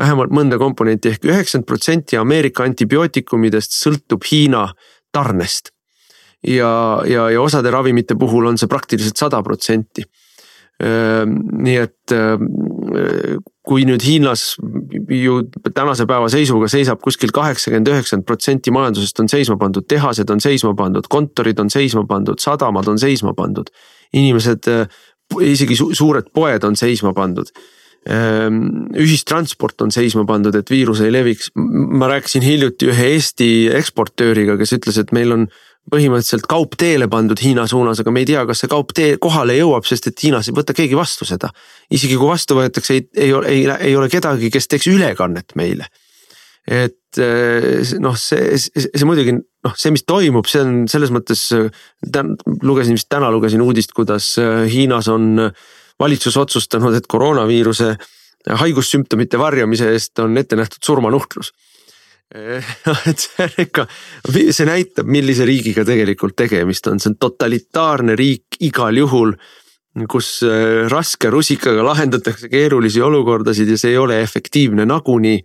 [0.00, 4.68] vähemalt mõnda komponenti ehk üheksakümmend protsenti Ameerika antibiootikumidest sõltub Hiina
[5.12, 5.72] tarnest.
[6.46, 10.04] ja, ja, ja osade ravimite puhul on see praktiliselt sada protsenti.
[10.76, 12.44] Ehm, nii et ehm,
[13.64, 14.58] kui nüüd Hiinas
[15.10, 15.38] ju
[15.74, 20.74] tänase päeva seisuga seisab kuskil kaheksakümmend, üheksakümmend protsenti majandusest on seisma pandud, tehased on seisma
[20.76, 23.72] pandud, kontorid on seisma pandud, sadamad on seisma pandud.
[24.12, 24.68] inimesed,
[25.42, 27.48] isegi suured poed on seisma pandud
[28.06, 31.50] ühistransport on seisma pandud, et viirus ei leviks.
[31.56, 35.48] ma rääkisin hiljuti ühe Eesti eksportööriga, kes ütles, et meil on
[35.90, 39.56] põhimõtteliselt kaup teele pandud Hiina suunas, aga me ei tea, kas see kaup tee kohale
[39.58, 41.52] jõuab, sest et Hiinas ei võta keegi vastu seda.
[41.90, 45.86] isegi kui vastu võetakse, ei, ei, ei, ei ole kedagi, kes teeks ülekannet meile.
[46.66, 51.48] et eh, noh, see, see, see muidugi noh, see, mis toimub, see on selles mõttes,
[52.66, 55.50] lugesin vist täna lugesin uudist, kuidas eh, Hiinas on
[56.00, 57.94] valitsus otsustanud, et koroonaviiruse
[58.60, 61.52] haigussümptomite varjamise eest on ette nähtud surmanuhtlus
[63.10, 63.84] et see on ikka,
[64.26, 69.36] see näitab, millise riigiga tegelikult tegemist on, see on totalitaarne riik igal juhul.
[70.12, 75.38] kus äh, raske rusikaga lahendatakse keerulisi olukordasid ja see ei ole efektiivne nagunii.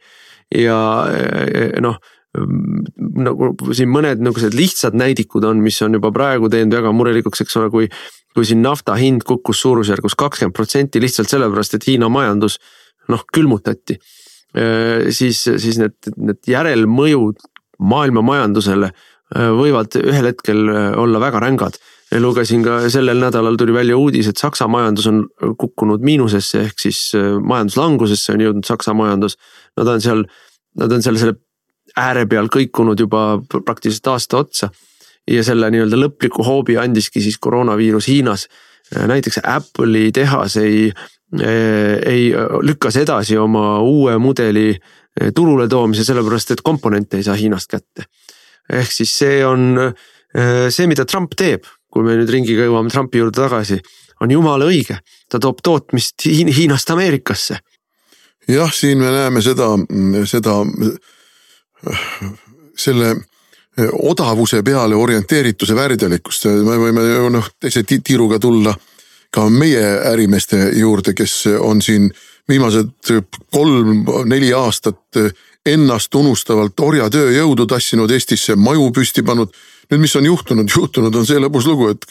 [0.58, 2.00] ja äh, noh,
[2.32, 7.58] nagu siin mõned nihukesed lihtsad näidikud on, mis on juba praegu teinud väga murelikuks, eks
[7.60, 7.90] ole, kui
[8.36, 12.60] kui siin nafta hind kukkus suurusjärgus kakskümmend protsenti lihtsalt sellepärast, et Hiina majandus
[13.12, 13.98] noh külmutati.
[15.10, 17.40] siis, siis need, need järelmõjud
[17.88, 18.90] maailma majandusele
[19.32, 20.68] võivad ühel hetkel
[21.00, 21.78] olla väga rängad.
[22.20, 25.24] lugesin ka sellel nädalal tuli välja uudis, et Saksa majandus on
[25.58, 29.38] kukkunud miinusesse ehk siis majanduslangusesse on jõudnud Saksa majandus.
[29.78, 30.26] Nad on seal,
[30.76, 31.38] nad on seal selle
[31.98, 34.70] ääre peal kõikunud juba praktiliselt aasta otsa
[35.30, 38.48] ja selle nii-öelda lõpliku hoobi andiski siis koroonaviirus Hiinas.
[39.08, 40.92] näiteks Apple'i tehas ei,
[42.06, 44.80] ei lükkas edasi oma uue mudeli
[45.36, 48.04] turule toomise, sellepärast et komponente ei saa Hiinast kätte.
[48.74, 49.94] ehk siis see on
[50.70, 53.80] see, mida Trump teeb, kui me nüüd ringiga jõuame Trumpi juurde tagasi,
[54.22, 55.00] on jumala õige,
[55.30, 57.60] ta toob tootmist Hiinast Ameerikasse.
[58.48, 59.74] jah, siin me näeme seda,
[60.26, 60.62] seda
[62.78, 63.16] selle
[63.92, 68.74] odavuse peale orienteerituse väärtelikkust, me võime ju noh, teise tiiruga tulla
[69.32, 72.10] ka meie ärimeeste juurde, kes on siin
[72.50, 73.14] viimased
[73.54, 75.22] kolm-neli aastat
[75.66, 79.54] ennast unustavalt orjatööjõudu tassinud Eestisse, maju püsti pannud.
[79.92, 82.06] nüüd, mis on juhtunud, juhtunud on see lõbus lugu, et,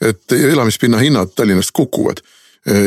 [0.00, 2.22] et elamispinna hinnad Tallinnast kukuvad.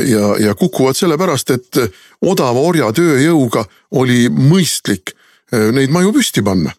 [0.10, 1.78] ja, ja kukuvad sellepärast, et
[2.26, 3.62] odava orjatööjõuga
[3.92, 5.14] oli mõistlik
[5.52, 6.74] neid maju püsti panna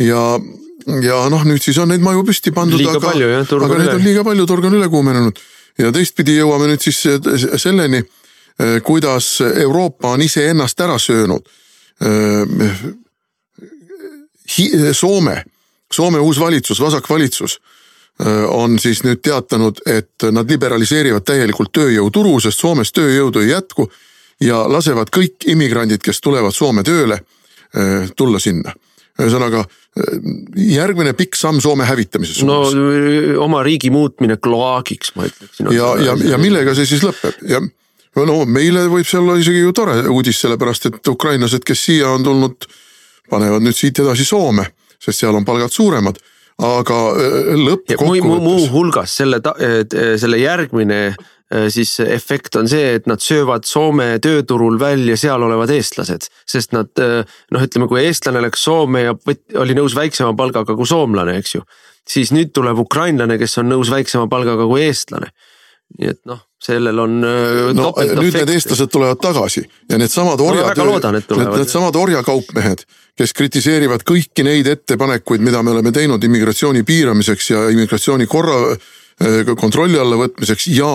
[0.00, 0.24] ja
[0.86, 4.46] ja noh, nüüd siis on neid maju püsti pandud, aga, aga neid on liiga palju,
[4.48, 5.40] turg on üle kuumenenud.
[5.78, 6.98] ja teistpidi jõuame nüüd siis
[7.62, 11.46] selleni, eh, kuidas Euroopa on iseennast ära söönud.
[12.00, 12.72] Eh,
[14.92, 15.44] Soome,
[15.92, 17.60] Soome uus valitsus, vasakvalitsus
[18.20, 23.90] eh, on siis nüüd teatanud, et nad liberaliseerivad täielikult tööjõuturu, sest Soomes tööjõudu ei jätku
[24.40, 27.20] ja lasevad kõik immigrandid, kes tulevad Soome tööle,
[28.16, 28.72] tulla sinna
[29.20, 29.64] ühesõnaga
[30.56, 32.74] järgmine pikk samm Soome hävitamise suunas.
[32.74, 35.70] no oma riigi muutmine kloaagiks, ma ütleksin.
[35.74, 37.60] ja, ja, ja millega see siis lõpeb ja
[38.16, 42.26] no meile võib see olla isegi ju tore uudis, sellepärast et ukrainlased, kes siia on
[42.26, 42.68] tulnud,
[43.30, 44.66] panevad nüüd siit edasi Soome,
[44.98, 46.18] sest seal on palgad suuremad
[46.58, 47.00] aga
[47.56, 48.40] lõppkokkuvõttes.
[48.46, 49.40] muuhulgas selle,
[50.20, 51.02] selle järgmine
[51.68, 56.28] siis efekt on see, et nad söövad Soome tööturul välja seal olevad eestlased.
[56.46, 59.14] sest nad noh, ütleme, kui eestlane läks Soome ja
[59.58, 61.64] oli nõus väiksema palgaga kui soomlane, eks ju.
[62.06, 65.32] siis nüüd tuleb ukrainlane, kes on nõus väiksema palgaga kui eestlane.
[65.98, 70.76] nii et noh, sellel on äh, no, nüüd need eestlased tulevad tagasi ja needsamad orjad,
[71.16, 72.84] need, needsamad orjakaupmehed,
[73.16, 78.60] kes kritiseerivad kõiki neid ettepanekuid, mida me oleme teinud immigratsiooni piiramiseks ja immigratsiooni korra
[79.60, 80.92] kontrolli alla võtmiseks ja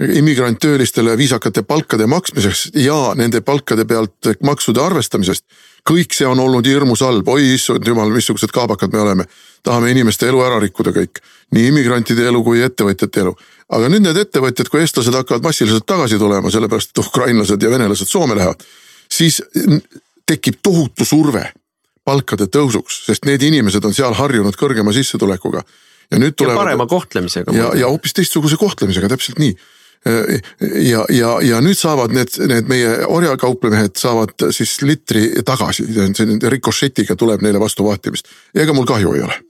[0.00, 5.44] immigranttöölistele viisakate palkade maksmiseks ja nende palkade pealt maksude arvestamisest.
[5.88, 9.24] kõik see on olnud hirmus halb, oi issand jumal, missugused kaabakad me oleme.
[9.62, 11.18] tahame inimeste elu ära rikkuda kõik,
[11.50, 13.34] nii immigrantide elu kui ettevõtjate elu.
[13.68, 18.08] Aga nüüd need ettevõtjad, kui eestlased hakkavad massiliselt tagasi tulema, sellepärast et ukrainlased ja venelased
[18.08, 18.64] Soome lähevad,
[19.12, 19.42] siis
[20.28, 21.50] tekib tohutu surve
[22.08, 25.64] palkade tõusuks, sest need inimesed on seal harjunud kõrgema sissetulekuga
[26.08, 26.62] ja nüüd tulevad.
[26.62, 27.52] parema kohtlemisega.
[27.56, 29.56] ja, ja hoopis teistsuguse kohtlemisega, täpselt nii
[30.88, 35.88] ja, ja, ja nüüd saavad need, need meie orjakauplemehed saavad siis litri tagasi,
[36.54, 39.40] rikošetiga tuleb neile vastu vaatimist ja ega mul kahju ei ole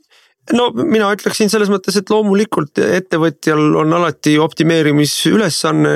[0.57, 5.95] no mina ütleksin selles mõttes, et loomulikult ettevõtjal on alati optimeerimisülesanne,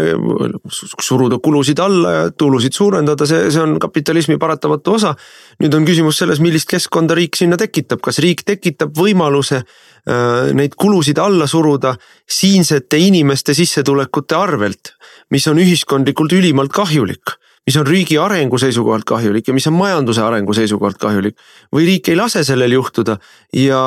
[0.73, 5.15] suruda kulusid alla ja tulusid suurendada, see, see on kapitalismi paratamatu osa.
[5.62, 10.77] nüüd on küsimus selles, millist keskkonda riik sinna tekitab, kas riik tekitab võimaluse äh, neid
[10.77, 11.95] kulusid alla suruda
[12.29, 14.97] siinsete inimeste sissetulekute arvelt,
[15.31, 20.22] mis on ühiskondlikult ülimalt kahjulik mis on riigi arengu seisukohalt kahjulik ja mis on majanduse
[20.22, 21.37] arengu seisukohalt kahjulik.
[21.75, 23.18] või riik ei lase sellel juhtuda
[23.57, 23.83] ja,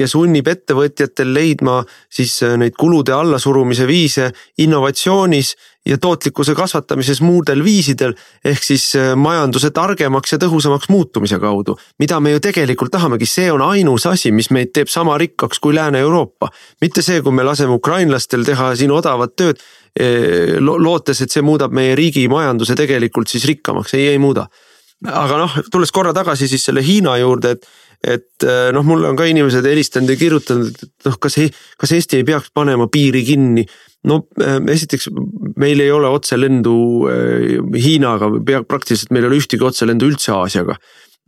[0.00, 5.54] ja sunnib ettevõtjatel leidma siis neid kulude allasurumise viise innovatsioonis
[5.86, 8.14] ja tootlikkuse kasvatamises muudel viisidel.
[8.44, 13.52] ehk siis äh, majanduse targemaks ja tõhusamaks muutumise kaudu, mida me ju tegelikult tahamegi, see
[13.52, 16.48] on ainus asi, mis meid teeb sama rikkaks kui Lääne-Euroopa.
[16.80, 19.60] mitte see, kui me laseme ukrainlastel teha siin odavat tööd
[19.94, 24.48] lootes, et see muudab meie riigi majanduse tegelikult siis rikkamaks, ei, ei muuda.
[25.06, 27.68] aga noh, tulles korra tagasi siis selle Hiina juurde, et
[28.04, 31.38] et äh, noh, mulle on ka inimesed helistanud ja kirjutanud, et noh, kas,
[31.80, 33.64] kas Eesti ei peaks panema piiri kinni
[34.10, 35.08] no äh, esiteks
[35.60, 36.76] meil ei ole otselendu
[37.08, 40.76] äh, Hiinaga, pea praktiliselt meil ei ole ühtegi otselendu üldse Aasiaga.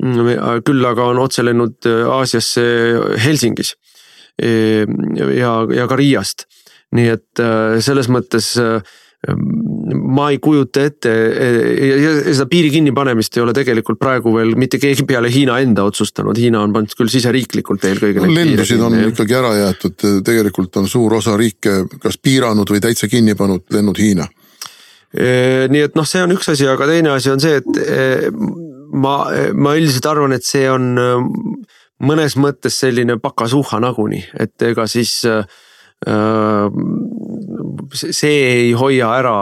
[0.05, 2.63] Mm, küll aga on otselennud Aasiasse
[3.17, 3.71] Helsingis
[4.37, 6.45] ja, ja ka Riiast.
[6.95, 7.43] Nii et
[7.83, 8.53] selles mõttes
[9.27, 15.07] ma ei kujuta ette ja seda piiri kinnipanemist ei ole tegelikult praegu veel mitte keegi
[15.09, 18.31] peale Hiina enda otsustanud, Hiina on pannud küll siseriiklikult eelkõige no,.
[18.37, 23.11] lendusid on kinni, ikkagi ära jäetud, tegelikult on suur osa riike kas piiranud või täitsa
[23.11, 24.29] kinni pannud lennud Hiina.
[25.17, 28.31] nii et noh, see on üks asi, aga teine asi on see, et
[28.93, 29.19] ma,
[29.57, 30.93] ma üldiselt arvan, et see on
[32.05, 35.47] mõnes mõttes selline pakasuhha nagunii, et ega siis äh,
[37.97, 39.39] see ei hoia ära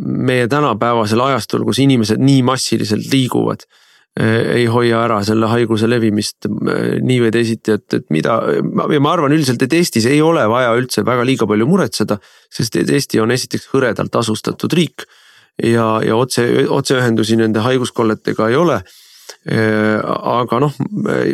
[0.00, 3.66] meie tänapäevasel ajastul, kus inimesed nii massiliselt liiguvad
[4.14, 9.34] ei hoia ära selle haiguse levimist nii või teisiti, et, et mida ja ma arvan
[9.34, 12.20] üldiselt, et Eestis ei ole vaja üldse väga liiga palju muretseda.
[12.46, 15.02] sest et Eesti on esiteks hõredalt asustatud riik
[15.58, 18.78] ja, ja otse, otseühendusi nende haiguskolletega ei ole.
[19.48, 20.78] Aga noh,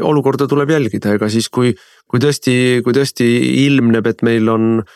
[0.07, 1.73] olukorda tuleb jälgida, ega siis, kui,
[2.11, 3.29] kui tõesti, kui tõesti
[3.67, 4.91] ilmneb, et meil on äh,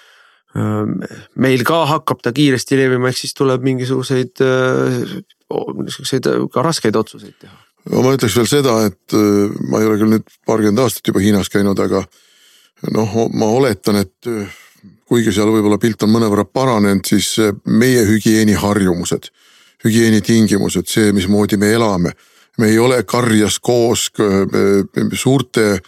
[0.55, 4.43] meil ka hakkab ta kiiresti levima, ehk siis tuleb mingisuguseid
[5.55, 7.57] niisuguseid ka raskeid otsuseid teha.
[7.93, 9.17] no ma ütleks veel seda, et
[9.69, 12.05] ma ei ole küll nüüd paarkümmend aastat juba Hiinas käinud, aga
[12.95, 14.31] noh, ma oletan, et
[15.09, 17.35] kuigi seal võib-olla pilt on mõnevõrra paranenud, siis
[17.67, 19.31] meie hügieeniharjumused,
[19.85, 22.15] hügieenitingimused, see, mismoodi me elame.
[22.59, 24.11] Me ei ole karjas koos
[25.13, 25.79] suurte,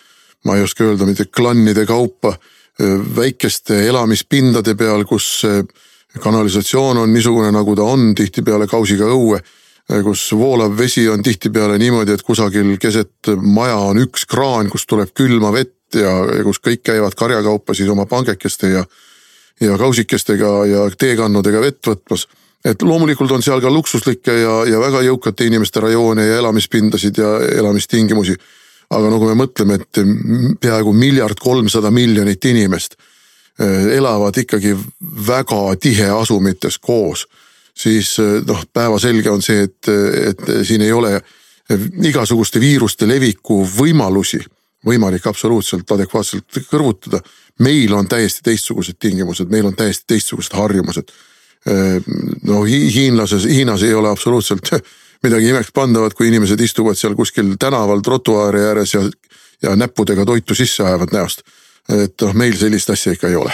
[0.45, 2.35] ma ei oska öelda, mitte klannide kaupa
[3.17, 5.43] väikeste elamispindade peal, kus
[6.21, 9.41] kanalisatsioon on niisugune, nagu ta on, tihtipeale kausiga õue
[9.87, 15.13] kus voolav vesi on tihtipeale niimoodi, et kusagil keset maja on üks kraan, kust tuleb
[15.15, 18.83] külma vett ja, ja kus kõik käivad karjakaupa siis oma pangekeste ja,
[19.63, 22.27] ja kausikestega ja teekannudega vett võtmas.
[22.67, 27.37] Et loomulikult on seal ka luksuslikke ja, ja väga jõukate inimeste rajoone ja elamispindasid ja
[27.59, 28.37] elamistingimusi
[28.91, 30.01] aga no kui me mõtleme, et
[30.63, 34.77] peaaegu miljard kolmsada miljonit inimest eh, elavad ikkagi
[35.27, 37.27] väga tiheasumites koos,
[37.75, 39.93] siis eh, noh, päevaselge on see, et,
[40.31, 41.19] et siin ei ole
[42.07, 44.39] igasuguste viiruste leviku võimalusi
[44.87, 47.19] võimalik absoluutselt adekvaatselt kõrvutada.
[47.59, 51.11] meil on täiesti teistsugused tingimused, meil on täiesti teistsugused harjumused.
[51.67, 52.01] Eh,
[52.47, 54.71] no hiinlases, Hiinas ei ole absoluutselt
[55.27, 59.03] midagi imekspandavat, kui inimesed istuvad seal kuskil tänaval trotuaari ääres ja,
[59.63, 61.43] ja näppudega toitu sisse ajavad näost.
[61.87, 63.53] et noh, meil sellist asja ikka ei ole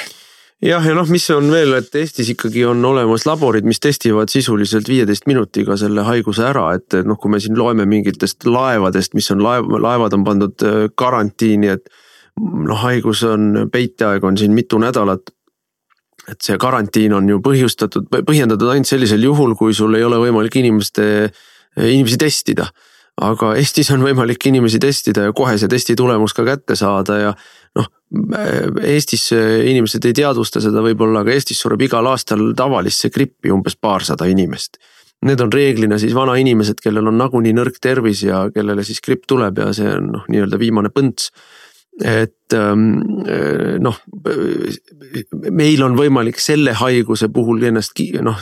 [0.63, 4.89] jah, ja noh, mis on veel, et Eestis ikkagi on olemas laborid, mis testivad sisuliselt
[4.89, 9.43] viieteist minutiga selle haiguse ära, et noh, kui me siin loeme mingitest laevadest, mis on
[9.43, 11.89] laev, laevad on pandud äh, karantiini, et
[12.41, 15.33] noh, haigus on, peiteaeg on siin mitu nädalat
[16.31, 20.57] et see karantiin on ju põhjustatud, põhjendatud ainult sellisel juhul, kui sul ei ole võimalik
[20.61, 21.05] inimeste
[21.77, 22.69] inimesi testida.
[23.23, 27.33] aga Eestis on võimalik inimesi testida ja kohe see testi tulemus ka kätte saada ja
[27.77, 27.89] noh,
[28.89, 34.29] Eestis inimesed ei teadvusta seda võib-olla, aga Eestis sureb igal aastal tavalisse grippi umbes paarsada
[34.31, 34.79] inimest.
[35.23, 39.61] Need on reeglina siis vanainimesed, kellel on nagunii nõrk tervis ja kellele siis gripp tuleb
[39.61, 41.31] ja see on noh, nii-öelda viimane põnts
[42.01, 42.95] et ähm,
[43.29, 43.99] äh, noh,
[45.51, 48.39] meil on võimalik selle haiguse puhul ennast noh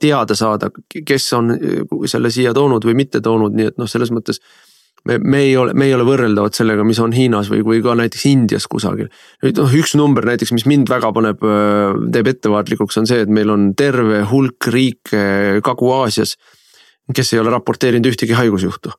[0.00, 1.50] teada saada, kes on
[2.06, 4.38] selle siia toonud või mitte toonud, nii et noh, selles mõttes.
[5.04, 7.96] me, me ei ole, me ei ole võrreldavad sellega, mis on Hiinas või, või ka
[7.98, 9.10] näiteks Indias kusagil.
[9.42, 13.28] nüüd noh, üks number näiteks, mis mind väga paneb, äh, teeb ettevaatlikuks, on see, et
[13.28, 16.36] meil on terve hulk riike Kagu-Aasias
[17.14, 18.92] kes ei ole raporteerinud ühtegi haigusjuhtu.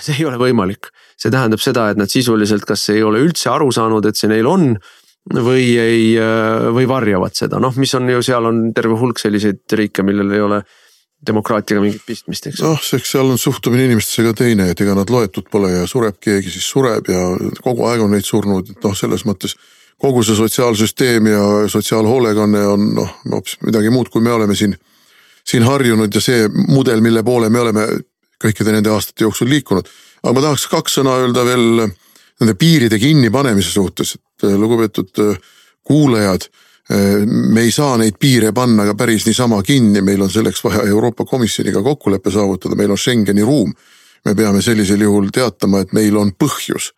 [0.00, 0.90] see ei ole võimalik,
[1.20, 4.48] see tähendab seda, et nad sisuliselt kas ei ole üldse aru saanud, et see neil
[4.48, 4.74] on
[5.30, 6.04] või ei,
[6.72, 10.40] või varjavad seda, noh, mis on ju, seal on terve hulk selliseid riike, millel ei
[10.40, 10.62] ole
[11.26, 12.62] demokraatiaga mingit pistmist, eks.
[12.64, 16.16] noh, eks seal on suhtumine inimestesse ka teine, et ega nad loetud pole ja sureb
[16.22, 17.26] keegi, siis sureb ja
[17.60, 19.58] kogu aeg on neid surnud, et noh, selles mõttes
[20.00, 24.72] kogu see sotsiaalsüsteem ja sotsiaalhoolekanne on noh, hoopis midagi muud, kui me oleme siin
[25.50, 27.86] siin harjunud ja see mudel, mille poole me oleme
[28.40, 29.88] kõikide nende aastate jooksul liikunud.
[30.22, 31.66] aga ma tahaks kaks sõna öelda veel
[32.40, 35.38] nende piiride kinnipanemise suhtes, et äh, lugupeetud äh,
[35.84, 36.50] kuulajad,
[36.90, 41.22] me ei saa neid piire panna ka päris niisama kinni, meil on selleks vaja Euroopa
[41.24, 43.70] Komisjoniga kokkulepe saavutada, meil on Schengeni ruum.
[44.24, 46.90] me peame sellisel juhul teatama, et meil on põhjus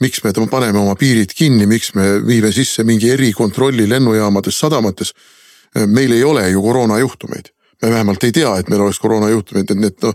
[0.00, 5.14] miks me paneme oma piirid kinni, miks me viime sisse mingi erikontrolli lennujaamades, sadamates.
[5.86, 7.50] meil ei ole ju koroonajuhtumeid,
[7.84, 10.14] me vähemalt ei tea, et meil oleks koroonajuhtumeid, et need noh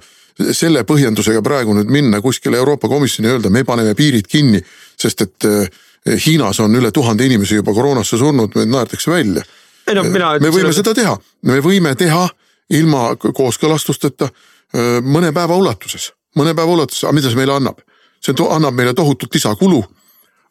[0.55, 4.61] selle põhjendusega praegu nüüd minna kuskile Euroopa Komisjoni ja öelda, me paneme piirid kinni,
[4.99, 5.47] sest et
[6.25, 9.43] Hiinas on üle tuhande inimese juba koroonasse surnud, meid naerdakse välja.
[9.93, 11.15] No, mina, me võime seda teha,
[11.49, 12.23] me võime teha
[12.77, 14.29] ilma kooskõlastusteta
[15.03, 17.83] mõne päeva ulatuses, mõne päeva ulatuses, aga mida see meile annab?
[18.19, 19.79] see annab meile tohutut lisakulu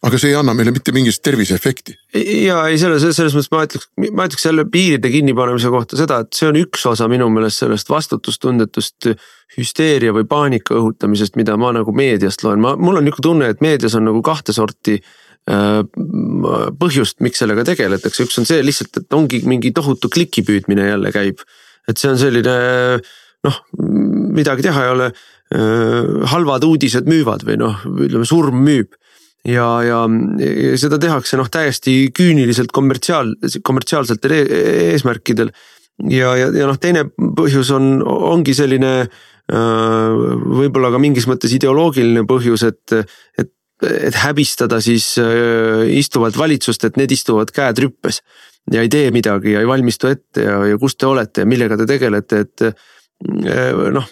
[0.06, 1.96] aga see ei anna meile mitte mingit terviseefekti.
[2.44, 6.38] ja ei selles, selles mõttes ma ütleks, ma ütleks selle piiride kinnipanemise kohta seda, et
[6.38, 9.10] see on üks osa minu meelest sellest vastutustundetust
[9.56, 13.64] hüsteeria või paanika õhutamisest, mida ma nagu meediast loen, ma, mul on nihuke tunne, et
[13.64, 15.00] meedias on nagu kahte sorti
[15.48, 15.80] Äh,
[16.76, 21.12] põhjust, miks sellega tegeletakse, üks on see lihtsalt, et ongi mingi tohutu kliki püüdmine jälle
[21.14, 21.40] käib.
[21.88, 22.54] et see on selline
[23.46, 23.60] noh,
[24.36, 25.06] midagi teha ei ole.
[25.48, 28.92] Äh, halvad uudised müüvad või noh, ütleme surm müüb
[29.48, 30.02] ja, ja,
[30.80, 33.34] seda tehakse noh, täiesti küüniliselt kommertsiaal,
[33.64, 35.52] kommertsiaalsetel eesmärkidel.
[36.10, 38.94] ja, ja, ja noh, teine põhjus on, ongi selline
[39.48, 42.98] võib-olla ka mingis mõttes ideoloogiline põhjus, et,
[43.38, 45.04] et et häbistada siis
[45.94, 48.16] istuvat valitsust, et need istuvad käed rüppes.
[48.72, 51.76] ja ei tee midagi ja ei valmistu ette ja, ja kus te olete ja millega
[51.78, 52.64] te tegelete, et
[53.26, 54.10] noh.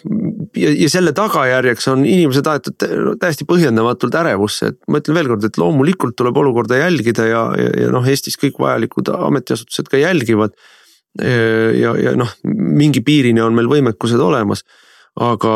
[0.59, 2.87] ja, selle tagajärjeks on inimesed aetud
[3.21, 7.93] täiesti põhjendamatult ärevusse, et ma ütlen veelkord, et loomulikult tuleb olukorda jälgida ja, ja, ja
[7.93, 10.57] noh, Eestis kõik vajalikud ametiasutused ka jälgivad.
[11.17, 14.65] ja, ja noh, mingi piirini on meil võimekused olemas
[15.17, 15.53] aga,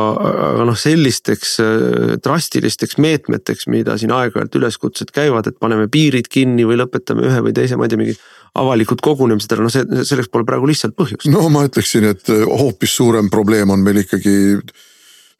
[0.49, 6.65] aga noh, sellisteks äh, drastilisteks meetmeteks, mida siin aeg-ajalt üleskutsed käivad, et paneme piirid kinni
[6.67, 8.21] või lõpetame ühe või teise, ma ei tea, mingid
[8.57, 11.29] avalikud kogunemised no see, selleks pole praegu lihtsalt põhjust.
[11.31, 14.57] no ma ütleksin, et äh, hoopis suurem probleem on meil ikkagi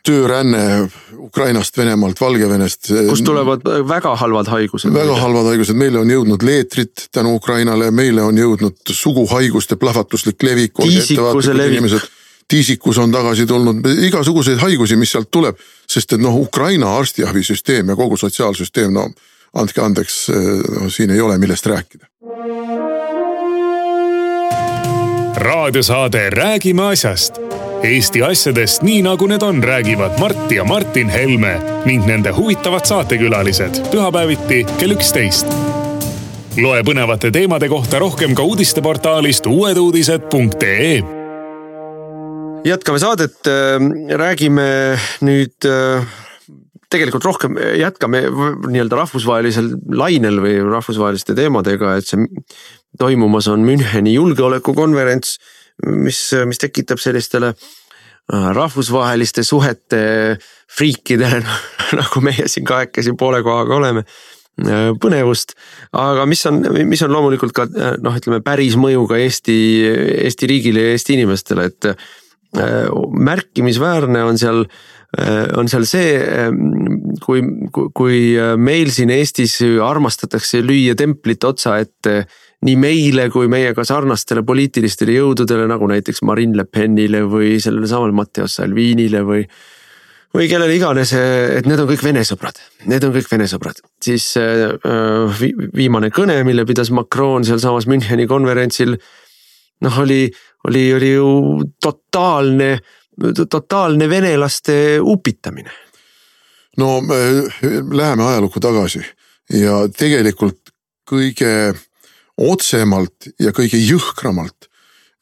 [0.06, 2.88] tööränne Ukrainast, Venemaalt, Valgevenest.
[3.10, 4.94] kust tulevad väga halvad haigused.
[4.94, 10.78] väga halvad haigused, meile on jõudnud leetrid tänu Ukrainale, meile on jõudnud suguhaiguste plahvatuslik levik.
[10.78, 12.10] tiisikuse levik
[12.48, 15.58] tiisikus on tagasi tulnud, igasuguseid haigusi, mis sealt tuleb.
[15.92, 19.10] sest et noh, Ukraina arstiabisüsteem ja kogu sotsiaalsüsteem, no
[19.54, 20.30] andke andeks,
[20.80, 22.08] no siin ei ole, millest rääkida.
[25.36, 27.34] raadiosaade Räägime asjast.
[27.84, 33.82] Eesti asjadest nii nagu need on, räägivad Mart ja Martin Helme ning nende huvitavad saatekülalised
[33.92, 35.48] pühapäeviti kell üksteist
[36.62, 41.21] loe põnevate teemade kohta rohkem ka uudisteportaalist uueduudised.ee
[42.66, 43.80] jätkame saadet, äh,
[44.18, 46.06] räägime nüüd äh,
[46.92, 52.26] tegelikult rohkem, jätkame nii-öelda rahvusvahelisel lainel või rahvusvaheliste teemadega, et see
[53.00, 55.38] toimumas on Müncheni julgeolekukonverents,
[55.88, 60.04] mis, mis tekitab sellistele äh, rahvusvaheliste suhete
[60.72, 61.42] friikidele
[62.02, 64.06] nagu meie siin kahekesi poole kohaga oleme
[65.02, 65.54] põnevust,
[65.98, 67.64] aga mis on, mis on loomulikult ka
[68.04, 69.56] noh, ütleme päris mõjuga Eesti,
[70.28, 72.21] Eesti riigile ja Eesti inimestele, et Äh,
[72.52, 74.66] märkimisväärne on seal,
[75.18, 81.78] äh, on seal see, ähm, kui, kui äh, meil siin Eestis armastatakse lüüa templit otsa
[81.80, 82.26] ette
[82.62, 88.14] nii meile kui meiega sarnastele poliitilistele jõududele, nagu näiteks Marine Le Penile või sellele samale
[88.14, 89.46] Matteo Salvinile või
[90.32, 92.56] või kellele iganes, et need on kõik Vene sõbrad,
[92.88, 94.30] need on kõik Vene sõbrad, siis
[95.76, 98.96] viimane kõne, mille pidas Macron sealsamas Müncheni konverentsil
[99.86, 100.30] noh, oli,
[100.68, 101.30] oli, oli ju
[101.82, 102.80] totaalne,
[103.50, 105.72] totaalne venelaste upitamine.
[106.78, 107.16] no me
[107.92, 109.02] läheme ajalukku tagasi
[109.54, 110.72] ja tegelikult
[111.12, 111.74] kõige
[112.38, 114.70] otsemalt ja kõige jõhkramalt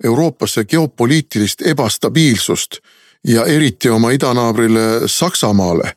[0.04, 2.80] Euroopasse geopoliitilist ebastabiilsust
[3.28, 5.94] ja eriti oma idanaabrile Saksamaale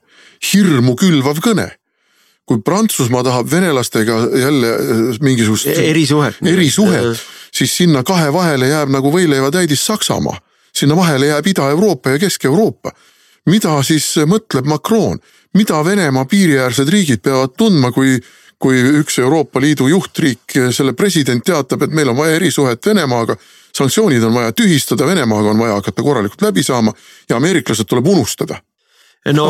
[0.53, 1.69] hirmu külvav kõne
[2.53, 4.69] kui Prantsusmaa tahab venelastega jälle
[5.21, 7.21] mingisugust erisuhet, erisuhet,
[7.55, 10.41] siis sinna kahe vahele jääb nagu võileivatäidis Saksamaa.
[10.73, 12.93] sinna vahele jääb Ida-Euroopa ja Kesk-Euroopa.
[13.47, 15.19] mida siis mõtleb Macron,
[15.55, 18.21] mida Venemaa piiriäärsed riigid peavad tundma, kui,
[18.59, 23.37] kui üks Euroopa Liidu juhtriik, selle president teatab, et meil on vaja erisuhet Venemaaga.
[23.73, 26.93] sanktsioonid on vaja tühistada, Venemaaga on vaja hakata korralikult läbi saama
[27.29, 28.61] ja ameeriklased tuleb unustada
[29.31, 29.47] no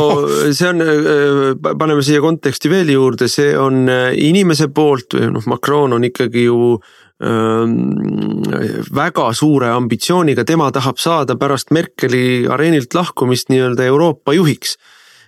[0.53, 5.97] see on, äh, paneme siia konteksti veel juurde, see on äh, inimese poolt, noh, Macron
[5.97, 6.59] on ikkagi ju
[7.25, 7.79] ähm,
[8.93, 14.77] väga suure ambitsiooniga, tema tahab saada pärast Merkeli areenilt lahkumist nii-öelda Euroopa juhiks.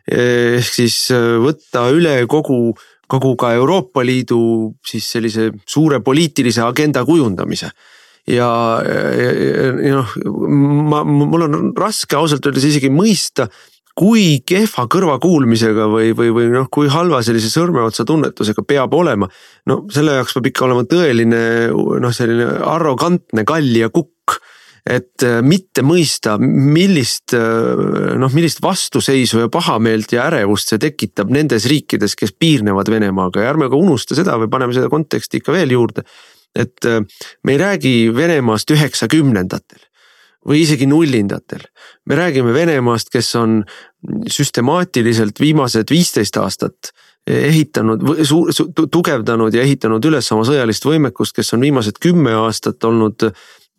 [0.05, 2.74] ehk siis äh, võtta üle kogu,
[3.09, 7.70] kogu ka Euroopa Liidu siis sellise suure poliitilise agenda kujundamise
[8.28, 8.49] ja,
[8.84, 10.12] ja, ja noh,
[10.88, 13.49] ma, mul on raske ausalt öeldes isegi mõista,
[13.95, 19.28] kui kehva kõrvakuulmisega või, või, või noh, kui halva sellise sõrmeotsa tunnetusega peab olema.
[19.70, 24.40] no selle jaoks peab ikka olema tõeline noh, selline arrogantne kall ja kukk
[24.84, 31.32] et äh, mitte mõista, millist äh, noh, millist vastuseisu ja pahameelt ja ärevust see tekitab
[31.32, 35.55] nendes riikides, kes piirnevad Venemaaga ja ärme ka unusta seda või paneme seda konteksti ikka
[35.57, 36.05] veel juurde.
[36.55, 37.01] et äh,
[37.42, 39.80] me ei räägi Venemaast üheksakümnendatel
[40.49, 41.64] või isegi nullindatel.
[42.07, 43.62] me räägime Venemaast, kes on
[44.30, 46.92] süstemaatiliselt viimased viisteist aastat
[47.26, 48.03] ehitanud,
[48.92, 53.30] tugevdanud ja ehitanud üles oma sõjalist võimekust, kes on viimased kümme aastat olnud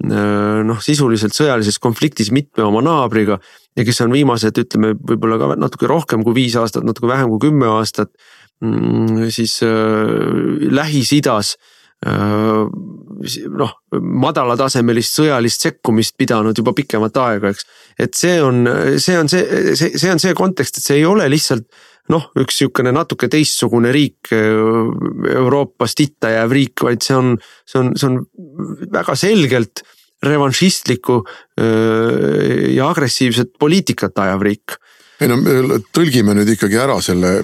[0.03, 3.37] Äh, noh, sisuliselt sõjalises konfliktis mitme oma naabriga
[3.79, 7.45] ja kes on viimased, ütleme võib-olla ka natuke rohkem kui viis aastat, natuke vähem kui
[7.47, 8.11] kümme aastat.
[8.63, 13.73] Mm, siis äh, Lähis-Idas äh, noh,
[14.25, 17.65] madalatasemelist sõjalist sekkumist pidanud juba pikemat aega, eks.
[17.99, 18.65] et see on,
[19.01, 21.65] see on see, see, see on see kontekst, et see ei ole lihtsalt
[22.13, 27.35] noh, üks sihukene natuke teistsugune riik, Euroopast itta jääv riik, vaid see on,
[27.65, 28.19] see on, see on
[28.93, 29.81] väga selgelt
[30.25, 31.19] revanšistlikku
[32.75, 34.77] ja agressiivset poliitikat ajav riik.
[35.21, 35.37] ei no
[35.95, 37.37] tõlgime nüüd ikkagi ära selle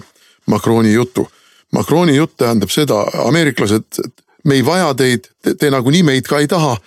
[0.52, 1.24] Macroni jutu.
[1.72, 4.02] Macroni jutt tähendab seda, ameeriklased,
[4.44, 5.30] me ei vaja teid,
[5.60, 6.78] te nagunii meid ka ei taha.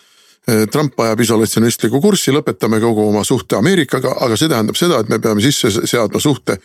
[0.73, 5.17] Trump ajab isolatsionistlikku kurssi, lõpetame kogu oma suhte Ameerikaga, aga see tähendab seda, et me
[5.19, 6.59] peame sisse seadma suhte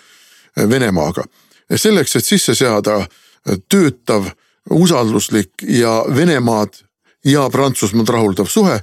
[0.69, 1.23] Venemaaga.
[1.75, 3.07] selleks, et sisse seada
[3.69, 4.27] töötav,
[4.69, 6.81] usalduslik ja Venemaad
[7.25, 8.81] ja Prantsusmaad rahuldav suhe,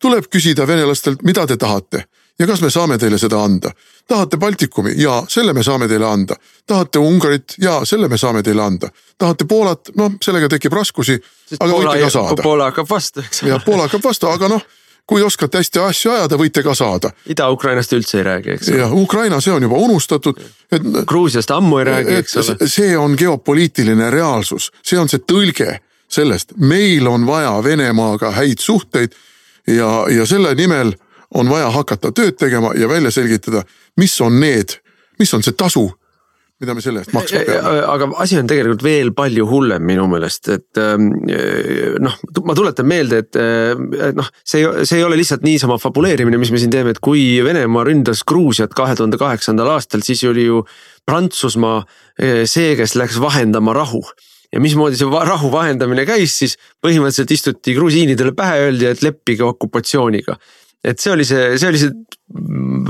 [0.00, 2.06] tuleb küsida venelastelt, mida te tahate
[2.38, 3.70] ja kas me saame teile seda anda.
[4.08, 4.94] tahate Baltikumi?
[4.96, 6.36] jaa, selle me saame teile anda.
[6.66, 7.54] tahate Ungarit?
[7.58, 8.90] jaa, selle me saame teile anda.
[9.18, 9.90] tahate Poolat?
[9.96, 11.20] noh, sellega tekib raskusi,
[11.60, 12.42] aga Poola, võite ka saada.
[12.42, 13.42] Poola hakkab vastu, eks.
[13.42, 14.66] jah, Poola hakkab vastu, aga noh
[15.08, 17.08] kui oskate hästi asju ajada, võite ka saada.
[17.32, 18.76] Ida-Ukrainast üldse ei räägi, eks ole.
[18.82, 20.40] jah, Ukraina, see on juba unustatud.
[21.08, 22.68] Gruusiast ammu ei räägi, eks ole.
[22.68, 25.78] see on geopoliitiline reaalsus, see on see tõlge
[26.12, 29.16] sellest, meil on vaja Venemaaga häid suhteid
[29.66, 30.92] ja, ja selle nimel
[31.34, 33.64] on vaja hakata tööd tegema ja välja selgitada,
[34.00, 34.78] mis on need,
[35.20, 35.88] mis on see tasu
[36.58, 37.82] mida me selle eest maksma peame.
[37.86, 41.12] aga asi on tegelikult veel palju hullem minu meelest, et ähm,
[42.02, 42.16] noh,
[42.48, 43.38] ma tuletan meelde, et,
[44.18, 47.86] noh, see, see ei ole lihtsalt niisama fabuleerimine, mis me siin teeme, et kui Venemaa
[47.86, 50.64] ründas Gruusiat kahe tuhande kaheksandal aastal, siis oli ju
[51.06, 51.84] Prantsusmaa
[52.18, 54.02] see, kes läks vahendama rahu
[54.52, 60.38] ja mismoodi see rahu vahendamine käis, siis põhimõtteliselt istuti grusiinidele pähe, öeldi, et leppige okupatsiooniga.
[60.84, 61.94] Et see oli see, see oli see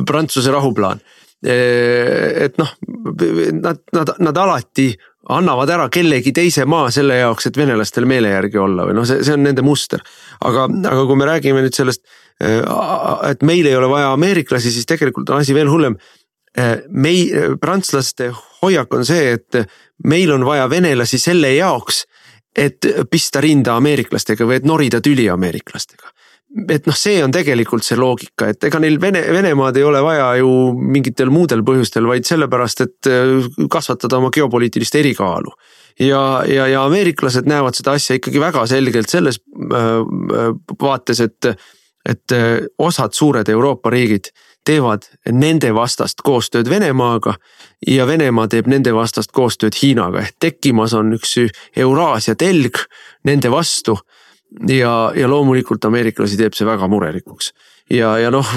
[0.08, 1.00] Prantsuse rahuplaan
[1.46, 2.70] et noh,
[3.62, 4.88] nad, nad, nad alati
[5.30, 9.22] annavad ära kellegi teise maa selle jaoks, et venelastel meele järgi olla või noh, see,
[9.22, 10.02] see on nende muster.
[10.40, 12.02] aga, aga kui me räägime nüüd sellest,
[12.40, 15.98] et meil ei ole vaja ameeriklasi, siis tegelikult on asi veel hullem.
[16.90, 17.30] mei-,
[17.60, 18.32] prantslaste
[18.62, 19.68] hoiak on see, et
[20.04, 22.06] meil on vaja venelasi selle jaoks,
[22.56, 26.10] et pista rinda ameeriklastega või et norida tüli ameeriklastega
[26.48, 30.30] et noh, see on tegelikult see loogika, et ega neil Vene, Venemaad ei ole vaja
[30.40, 35.52] ju mingitel muudel põhjustel, vaid sellepärast, et äh, kasvatada oma geopoliitilist erikaalu.
[36.00, 41.52] ja, ja, ja ameeriklased näevad seda asja ikkagi väga selgelt selles äh, äh, vaates, et,
[42.08, 42.36] et
[42.78, 44.30] osad suured Euroopa riigid
[44.64, 47.34] teevad nende vastast koostööd Venemaaga
[47.86, 51.36] ja Venemaa teeb nende vastast koostööd Hiinaga ehk tekkimas on üks
[51.76, 52.80] Euraasia telg
[53.28, 53.98] nende vastu
[54.68, 57.52] ja, ja loomulikult ameeriklasi teeb see väga murelikuks
[57.92, 58.48] ja, ja noh,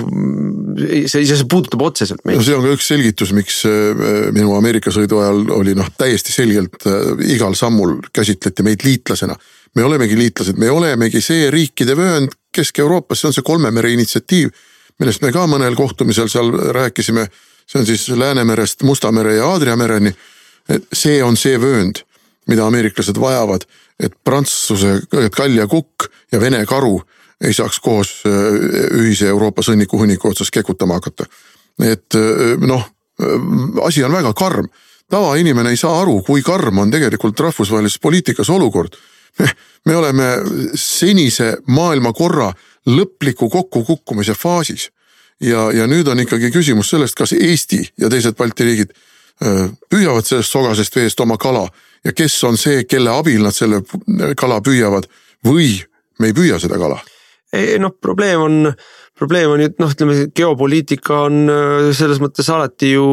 [1.07, 2.39] see, see puudutab otseselt meid.
[2.39, 6.33] no see on ka üks selgitus, miks äh, minu Ameerika sõidu ajal oli noh, täiesti
[6.35, 9.35] selgelt äh, igal sammul käsitleti meid liitlasena.
[9.75, 14.51] me olemegi liitlased, me olemegi see riikide vöönd Kesk-Euroopas, see on see kolme mere initsiatiiv,
[14.99, 17.27] millest me ka mõnel kohtumisel seal rääkisime.
[17.65, 20.11] see on siis Läänemerest Musta mere ja Aadria mereni.
[20.93, 22.03] see on see vöönd,
[22.47, 23.65] mida ameeriklased vajavad
[24.01, 24.99] et Prantsuse
[25.35, 26.99] kalja kukk ja Vene karu
[27.41, 28.31] ei saaks koos äh,
[29.01, 31.25] ühise Euroopa sõnniku-hunniku otsas kekutama hakata.
[31.81, 32.85] et äh, noh,
[33.21, 34.67] äh, asi on väga karm.
[35.09, 38.95] tavainimene ei saa aru, kui karm on tegelikult rahvusvahelises poliitikas olukord.
[39.85, 40.29] me oleme
[40.75, 42.53] senise maailmakorra
[42.87, 44.89] lõpliku kokkukukkumise faasis.
[45.39, 48.93] ja, ja nüüd on ikkagi küsimus sellest, kas Eesti ja teised Balti riigid
[49.89, 51.65] püüavad sellest sogasest veest oma kala
[52.05, 53.83] ja kes on see, kelle abil nad selle
[54.37, 55.07] kala püüavad
[55.45, 55.75] või
[56.19, 56.99] me ei püüa seda kala
[57.81, 58.73] noh, probleem on,
[59.17, 63.05] probleem on ju, noh, ütleme geopoliitika on äh, selles mõttes alati ju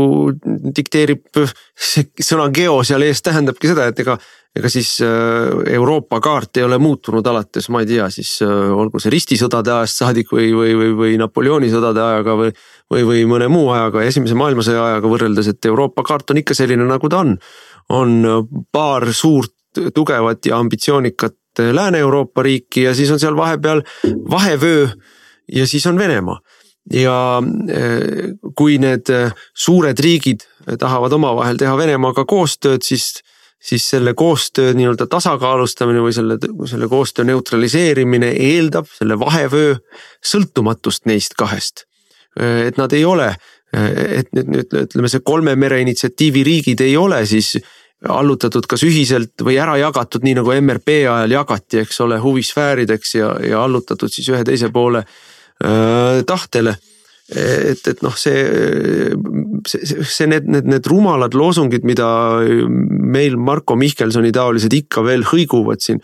[0.75, 1.27] dikteerib,
[1.75, 4.19] see sõna geo seal ees tähendabki seda, et ega
[4.59, 9.01] ega siis äh, Euroopa kaart ei ole muutunud alates, ma ei tea, siis äh, olgu
[9.03, 12.53] see ristisõdade ajast saadik või, või, või, või Napoleoni sõdade ajaga või.
[12.89, 16.87] või, või mõne muu ajaga, esimese maailmasõja ajaga võrreldes, et Euroopa kaart on ikka selline,
[16.89, 17.35] nagu ta on.
[17.89, 18.25] On
[18.73, 19.55] paar suurt
[19.95, 23.83] tugevat ja ambitsioonikat Lääne-Euroopa riiki ja siis on seal vahepeal
[24.31, 24.89] vahevöö
[25.53, 26.41] ja siis on Venemaa
[26.93, 29.11] ja äh, kui need
[29.55, 30.47] suured riigid
[30.79, 33.19] tahavad omavahel teha Venemaaga koostööd, siis
[33.59, 36.39] siis selle koostöö nii-öelda tasakaalustamine või selle,
[36.71, 39.75] selle koostöö neutraliseerimine eeldab selle vahevöö
[40.25, 41.85] sõltumatust neist kahest.
[42.39, 43.33] et nad ei ole,
[43.73, 47.57] et nüüd ütleme, see kolme mere initsiatiivi riigid ei ole siis
[48.07, 53.33] allutatud kas ühiselt või ära jagatud, nii nagu MRP ajal jagati, eks ole, huvisfäärideks ja,
[53.43, 56.77] ja allutatud siis ühe teise poole äh, tahtele
[57.29, 58.45] et, et noh, see,
[59.69, 62.07] see, see need, need, need rumalad loosungid, mida
[62.69, 66.01] meil Marko Mihkelsoni taolised ikka veel hõiguvad siin.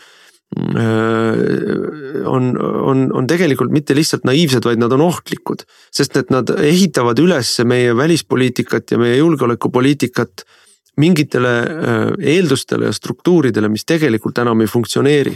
[0.55, 7.19] on, on, on tegelikult mitte lihtsalt naiivsed, vaid nad on ohtlikud, sest et nad ehitavad
[7.19, 10.45] üles meie välispoliitikat ja meie julgeolekupoliitikat
[10.97, 11.53] mingitele
[12.21, 15.33] eeldustele ja struktuuridele, mis tegelikult enam ei funktsioneeri.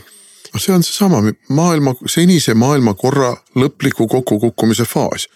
[0.58, 1.20] See on seesama
[1.54, 5.28] maailma, senise maailmakorra lõpliku kokkukukkumise faas.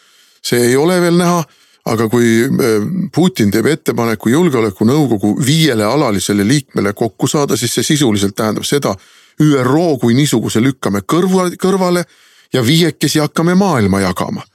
[0.43, 1.43] See ei ole veel näha
[1.86, 8.36] aga kui äh, Putin teeb ettepaneku julgeolekunõukogu viiele alalisele liikmele kokku saada, siis see sisuliselt
[8.36, 8.95] tähendab seda
[9.41, 12.05] ÜRO kui niisuguse lükkame kõrva, kõrvale
[12.53, 14.45] ja viiekesi hakkame maailma jagama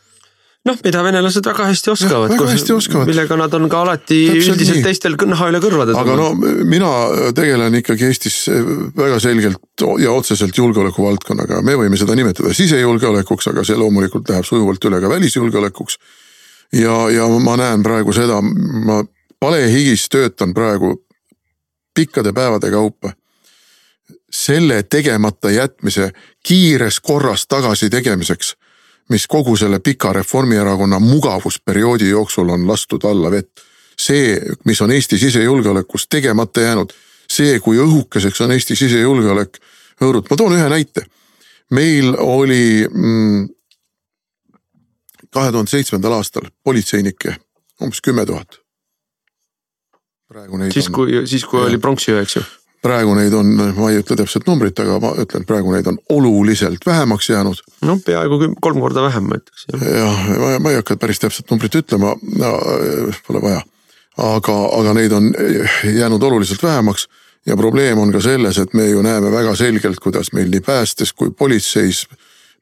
[0.68, 3.10] noh, mida venelased väga hästi oskavad, väga hästi oskavad.
[3.10, 4.84] millega nad on ka alati Täpselt üldiselt nii.
[4.86, 6.46] teistel naha üle kõrvade aga tulnud.
[6.46, 6.92] no mina
[7.36, 8.38] tegelen ikkagi Eestis
[8.96, 14.48] väga selgelt ja otseselt julgeoleku valdkonnaga, me võime seda nimetada sisejulgeolekuks, aga see loomulikult läheb
[14.48, 15.98] sujuvalt üle ka välisjulgeolekuks.
[16.80, 19.02] ja, ja ma näen praegu seda, ma
[19.40, 20.96] palehigis töötan praegu
[21.94, 23.14] pikkade päevade kaupa
[24.30, 26.10] selle tegemata jätmise
[26.46, 28.54] kiires korras tagasi tegemiseks
[29.08, 33.60] mis kogu selle pika Reformierakonna mugavusperioodi jooksul on lastud alla vett.
[33.98, 36.92] see, mis on Eesti sisejulgeolekus tegemata jäänud,
[37.30, 39.58] see, kui õhukeseks on Eesti sisejulgeolek
[40.00, 41.06] hõõrud, ma toon ühe näite.
[41.70, 43.48] meil oli mm,
[45.34, 47.36] kahe tuhande seitsmendal aastal politseinikke
[47.82, 48.60] umbes kümme tuhat.
[50.28, 50.94] praegu neid siis, on.
[50.94, 51.66] siis kui, siis kui ja.
[51.66, 52.42] oli pronksiöö, eks ju
[52.82, 56.86] praegu neid on, ma ei ütle täpset numbrit, aga ma ütlen, praegu neid on oluliselt
[56.86, 57.62] vähemaks jäänud.
[57.82, 59.66] no peaaegu kolm korda vähem ma ütleks.
[59.72, 62.52] jah, ma, ma ei hakka päris täpset numbrit ütlema no,,
[63.26, 63.62] pole vaja.
[64.16, 65.32] aga, aga neid on
[65.84, 67.08] jäänud oluliselt vähemaks
[67.46, 71.12] ja probleem on ka selles, et me ju näeme väga selgelt, kuidas meil nii päästes
[71.12, 72.06] kui politseis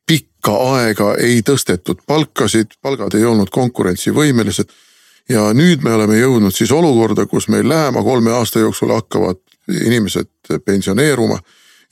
[0.07, 4.71] pikka aega ei tõstetud palkasid, palgad ei olnud konkurentsivõimelised.
[5.29, 10.61] ja nüüd me oleme jõudnud siis olukorda, kus meil lähema kolme aasta jooksul hakkavad inimesed
[10.65, 11.39] pensioneeruma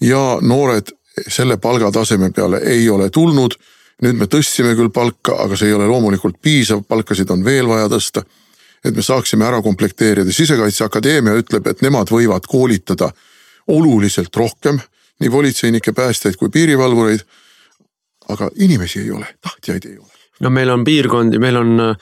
[0.01, 0.93] ja noored
[1.29, 3.55] selle palgataseme peale ei ole tulnud.
[4.03, 7.87] nüüd me tõstsime küll palka, aga see ei ole loomulikult piisav, palkasid on veel vaja
[7.89, 8.25] tõsta.
[8.85, 13.13] et me saaksime ära komplekteerida, Sisekaitseakadeemia ütleb, et nemad võivad koolitada
[13.67, 14.81] oluliselt rohkem
[15.21, 17.21] nii politseinikke, päästjaid kui piirivalvureid.
[18.29, 20.13] aga inimesi ei ole, tahtjaid ei ole.
[20.41, 21.97] no meil on piirkondi, meil on äh,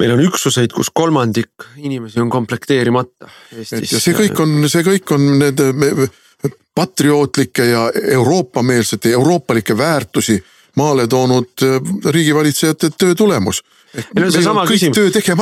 [0.00, 3.92] meil on üksuseid, kus kolmandik inimesi on komplekteerimata Eestis.
[3.92, 5.62] ja see kõik on, see kõik on need
[6.76, 7.86] patriootlikke ja
[8.18, 10.36] Euroopa-meelsete, euroopalikke väärtusi
[10.76, 11.80] maale toonud äh,
[12.12, 13.62] riigivalitsejate töö tulemus.
[13.96, 14.98] No, seesama küsimus,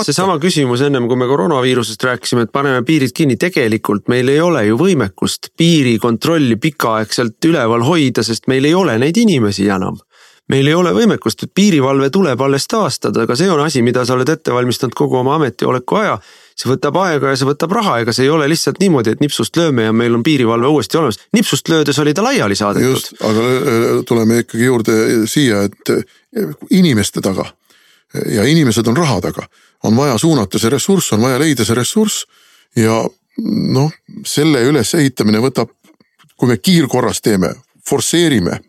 [0.06, 4.62] seesama küsimus ennem kui me koroonaviirusest rääkisime, et paneme piirid kinni, tegelikult meil ei ole
[4.68, 9.98] ju võimekust piirikontrolli pikaaegselt üleval hoida, sest meil ei ole neid inimesi enam
[10.52, 14.16] meil ei ole võimekust, et piirivalve tuleb alles taastada, aga see on asi, mida sa
[14.16, 16.18] oled ette valmistanud kogu oma ametioleku aja.
[16.54, 19.56] see võtab aega ja see võtab raha, ega see ei ole lihtsalt niimoodi, et nipsust
[19.56, 21.18] lööme ja meil on piirivalve uuesti olemas.
[21.32, 22.90] nipsust löödes oli ta laiali saadetud.
[22.90, 27.48] just, aga äh, tuleme ikkagi juurde siia, et äh, inimeste taga
[28.30, 29.48] ja inimesed on raha taga,
[29.84, 32.26] on vaja suunata see ressurss, on vaja leida see ressurss
[32.76, 33.00] ja
[33.74, 33.90] noh,
[34.26, 35.72] selle ülesehitamine võtab,
[36.36, 37.54] kui me kiirkorras teeme,
[37.88, 38.60] forsseerime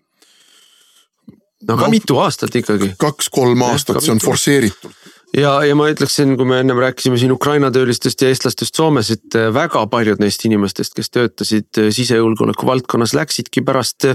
[1.68, 2.94] no aga no, mitu aastat ikkagi.
[3.02, 4.96] kaks-kolm aastat, see on forsseeritult.
[5.36, 9.40] ja, ja ma ütleksin, kui me ennem rääkisime siin Ukraina töölistest ja eestlastest Soomes, et
[9.54, 14.12] väga paljud neist inimestest, kes töötasid sisejulgeoleku valdkonnas, läksidki pärast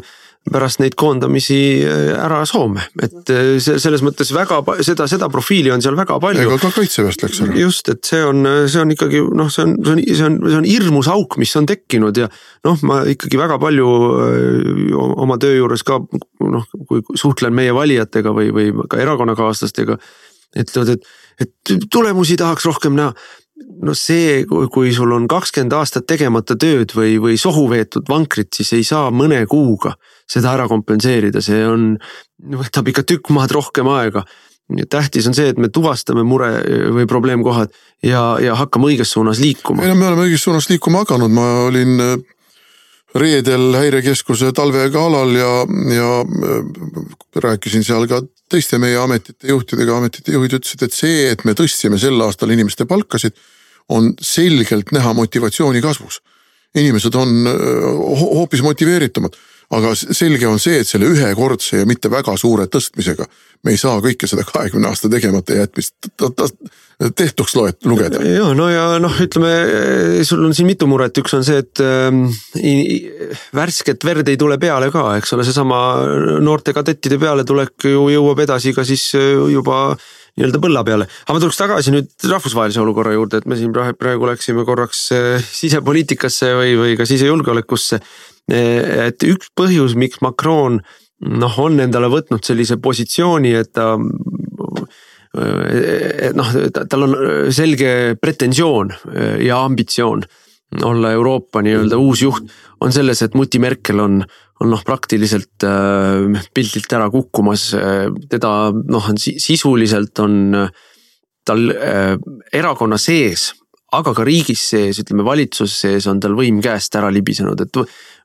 [0.48, 5.82] pärast neid koondamisi äh, ära Soome, et äh, selles mõttes väga seda, seda profiili on
[5.84, 6.46] seal väga palju.
[6.46, 7.58] ega ka kaitseväest läks ära.
[7.60, 10.60] just, et see on, see on ikkagi noh, see on, see on, see on, see
[10.62, 12.30] on hirmus auk, mis on tekkinud ja
[12.66, 13.90] noh, ma ikkagi väga palju
[14.24, 20.00] äh, oma töö juures ka noh, kui suhtlen meie valijatega või, või ka erakonnakaaslastega.
[20.56, 21.12] ütlevad, et,
[21.44, 23.12] et tulemusi tahaks rohkem näha
[23.84, 28.72] no see, kui sul on kakskümmend aastat tegemata tööd või, või sohu veetud vankrit, siis
[28.76, 29.94] ei saa mõne kuuga
[30.30, 31.94] seda ära kompenseerida, see on,
[32.60, 34.24] võtab ikka tükk maad rohkem aega.
[34.90, 36.50] tähtis on see, et me tuvastame mure
[36.94, 37.72] või probleemkohad
[38.06, 39.82] ja, ja hakkame õiges suunas liikuma.
[39.82, 42.12] ei no me oleme õiges suunas liikuma hakanud, ma olin äh,
[43.18, 45.52] reedel häirekeskuse talvegalal ja,
[45.96, 46.60] ja äh,
[47.48, 51.98] rääkisin seal ka teiste meie ametite juhtidega, ametite juhid ütlesid, et see, et me tõstsime
[51.98, 53.34] sel aastal inimeste palkasid,
[53.90, 56.20] on selgelt näha motivatsiooni kasvus.
[56.78, 57.48] inimesed on
[58.20, 59.34] hoopis motiveeritumad
[59.70, 63.28] aga selge on see, et selle ühekordse ja mitte väga suure tõstmisega
[63.64, 66.08] me ei saa kõike seda kahekümne aasta tegemata jätmist
[67.16, 68.20] tehtuks loet-, lugeda.
[68.24, 69.52] ja no ja noh, ütleme
[70.26, 72.08] sul on siin mitu muret, üks on see, et äh,
[73.56, 75.80] värsket verd ei tule peale ka, eks ole, seesama
[76.44, 79.92] noorte kadettide pealetulek ju jõuab edasi ka siis äh, juba
[80.38, 81.08] nii-öelda põlla peale.
[81.26, 85.48] aga ma tuleks tagasi nüüd rahvusvahelise olukorra juurde, et me siin praegu läksime korraks äh,
[85.52, 88.00] sisepoliitikasse või, või ka sisejulgeolekusse
[88.50, 90.80] et üks põhjus, miks Macron
[91.20, 93.94] noh, on endale võtnud sellise positsiooni, et ta
[95.30, 97.16] et noh, tal on
[97.54, 98.90] selge pretensioon
[99.44, 100.24] ja ambitsioon
[100.86, 102.50] olla Euroopa nii-öelda uus juht,
[102.82, 104.20] on selles, et Mutti Merkel on,
[104.62, 105.66] on noh, praktiliselt
[106.54, 107.70] pildilt ära kukkumas,
[108.30, 110.36] teda noh, on sisuliselt on
[111.46, 111.66] tal
[112.54, 113.50] erakonna sees,
[113.96, 117.82] aga ka riigis sees, ütleme valitsuse sees on tal võim käest ära libisenud, et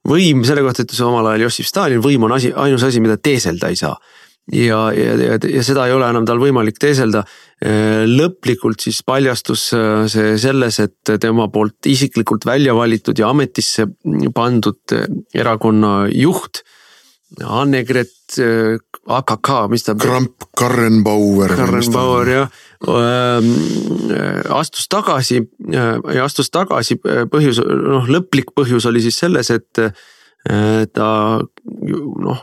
[0.10, 3.72] võim, selle kohta ütles omal ajal Jossif Stalin, võim on asi, ainus asi, mida teeselda
[3.72, 3.96] ei saa.
[4.54, 7.24] ja, ja, ja, ja seda ei ole enam tal võimalik teeselda.
[8.06, 13.88] lõplikult siis paljastus äh, see selles, et tema poolt isiklikult välja valitud ja ametisse
[14.36, 14.98] pandud
[15.34, 16.62] erakonna juht.
[17.44, 19.96] Annegret äh, AKK, mis ta.
[20.00, 21.56] Kramp Karrenbauer.
[21.60, 22.48] Karrenbauer jah
[22.88, 23.52] ähm,
[24.56, 29.82] astus tagasi ja astus tagasi põhjus, noh lõplik põhjus oli siis selles, et
[30.94, 31.08] ta
[31.42, 32.42] noh,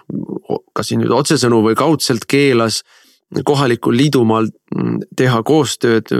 [0.74, 2.80] kas siin nüüd otsesõnu või kaudselt keelas
[3.46, 4.48] kohalikul liidumaal
[5.16, 6.10] teha koostööd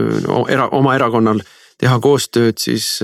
[0.49, 1.43] era, oma erakonnal
[1.83, 3.01] teha koostööd siis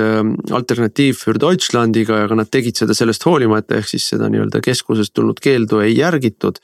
[0.54, 5.16] Alternatiiv für Deutschlandiga ja ka nad tegid seda sellest hoolimata, ehk siis seda nii-öelda keskusest
[5.18, 6.60] tulnud keeldu ei järgitud.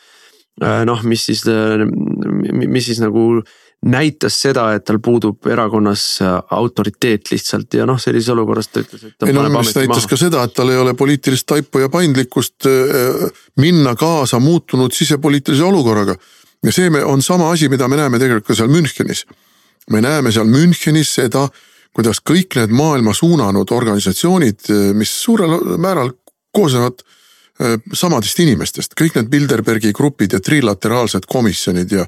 [0.87, 1.43] noh, mis siis,
[2.55, 3.43] mis siis nagu
[3.85, 9.03] näitas seda, et tal puudub erakonnas äh, autoriteet lihtsalt ja noh, sellises olukorras ta ütles,
[9.11, 9.27] et.
[9.27, 10.11] ei no meelest näitas maha.
[10.13, 13.27] ka seda, et tal ei ole poliitilist taipu ja paindlikkust äh,
[13.61, 16.17] minna kaasa muutunud sisepoliitilise olukorraga.
[16.65, 19.27] ja see on sama asi, mida me näeme tegelikult ka seal Münchenis.
[19.91, 21.49] me näeme seal Münchenis seda,
[21.95, 26.15] kuidas kõik need maailma suunanud organisatsioonid, äh, mis suurel määral
[26.55, 27.05] koosnevad
[27.95, 32.03] samadest inimestest, kõik need Bilderbergi grupid ja trilateraalsed komisjonid ja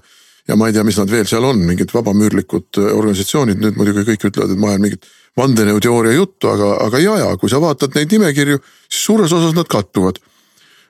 [0.49, 4.07] ja ma ei tea, mis nad veel seal on, mingid vabamüürlikud äh, organisatsioonid, nüüd muidugi
[4.07, 5.09] kõik ütlevad, et ma ajan mingit
[5.39, 9.68] vandenõuteooria juttu, aga, aga ja, ja kui sa vaatad neid nimekirju, siis suures osas nad
[9.70, 10.20] kattuvad.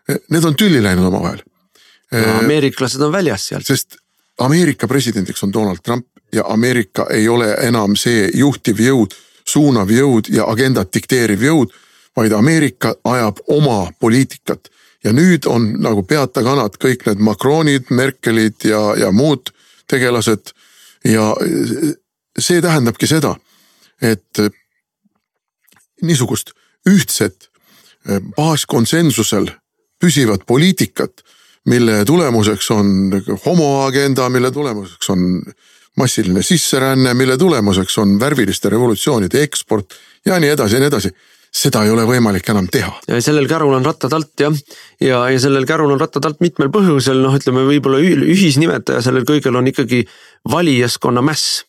[0.06, 2.34] Need on tülli läinud omavahel no,.
[2.36, 3.66] Ameeriklased on väljas sealt.
[3.66, 3.96] sest
[4.44, 9.14] Ameerika presidendiks on Donald Trump ja Ameerika ei ole enam see juhtiv jõud,
[9.46, 11.74] suunav jõud ja agendat dikteeriv jõud,
[12.16, 14.70] vaid Ameerika ajab oma poliitikat
[15.04, 19.52] ja nüüd on nagu peatakanad kõik need Macronid, Merkelid ja, ja muud
[19.86, 20.52] tegelased.
[21.04, 21.30] ja
[22.38, 23.36] see tähendabki seda,
[24.02, 24.40] et
[26.02, 26.50] niisugust
[26.88, 27.48] ühtset
[28.36, 29.48] baaskonsensusel
[30.02, 31.22] püsivat poliitikat,
[31.66, 32.86] mille tulemuseks on
[33.46, 35.42] homoagenda, mille tulemuseks on
[35.96, 41.12] massiline sisseränne, mille tulemuseks on värviliste revolutsioonide eksport ja nii edasi ja nii edasi.
[41.56, 42.90] Seda ei ole võimalik enam teha.
[43.24, 44.56] sellel kärul on rattad alt jah,
[45.00, 49.56] ja, ja sellel kärul on rattad alt mitmel põhjusel, noh, ütleme võib-olla ühisnimetaja sellel kõigel
[49.56, 50.02] on ikkagi
[50.52, 51.62] valijaskonna mäss.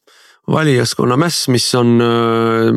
[0.47, 2.69] Valijaskonna mäss, mis on äh,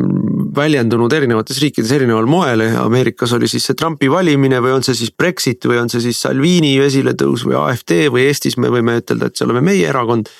[0.55, 5.13] väljendunud erinevates riikides erineval moel, Ameerikas oli siis see Trumpi valimine või on see siis
[5.15, 9.39] Brexit või on see siis Salvini esiletõus või AfD või Eestis me võime ütelda, et
[9.39, 10.31] see oleme meie erakond.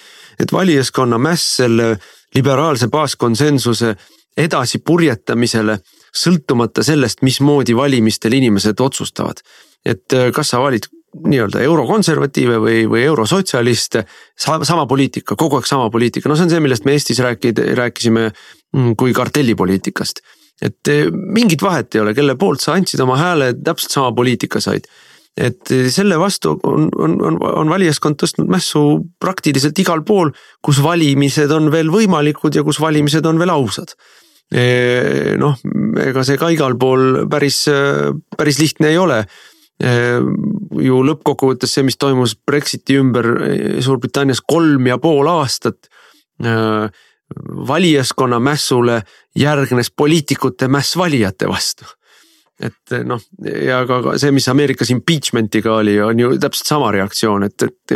[0.42, 1.94] Et valijaskonna mäss selle
[2.36, 3.96] liberaalse baaskonsensuse
[4.38, 5.78] edasipurjetamisele
[6.12, 9.44] sõltumata sellest, mismoodi valimistel inimesed otsustavad.
[9.86, 10.86] et äh, kas sa valid
[11.28, 14.06] nii-öelda eurokonservatiive või, või eurosotsialiste.
[14.38, 18.32] sama poliitika, kogu aeg sama poliitika, no see on see, millest me Eestis rääkida, rääkisime
[18.76, 20.22] mm, kui kartellipoliitikast.
[20.62, 24.60] et eh, mingit vahet ei ole, kelle poolt sa andsid oma hääle, täpselt sama poliitika
[24.62, 24.88] said
[25.38, 28.82] et eh, selle vastu on, on, on, on valijaskond tõstnud mässu
[29.22, 33.96] praktiliselt igal pool, kus valimised on veel võimalikud ja kus valimised on veel ausad.
[34.52, 35.56] Eh, noh,
[36.04, 37.64] ega see ka igal pool päris,
[38.38, 39.22] päris lihtne ei ole.
[39.82, 40.20] Eh,
[40.84, 43.32] ju lõppkokkuvõttes see, mis toimus Brexiti ümber
[43.82, 45.90] Suurbritannias kolm ja pool aastat
[47.72, 48.96] valijaskonna mässule
[49.38, 51.86] järgnes poliitikute mäss valijate vastu
[52.62, 57.48] et eh, noh, ja ka see, mis Ameerikas impeachment'iga oli, on ju täpselt sama reaktsioon,
[57.48, 57.96] et, et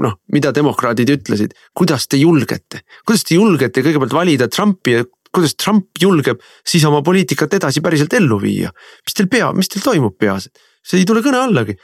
[0.00, 5.56] noh, mida demokraadid ütlesid, kuidas te julgete, kuidas te julgete kõigepealt valida Trumpi ja kuidas
[5.58, 8.70] Trump julgeb siis oma poliitikat edasi päriselt ellu viia.
[9.04, 10.46] mis teil pea, mis teil toimub peas,
[10.84, 11.74] see ei tule kõne allagi.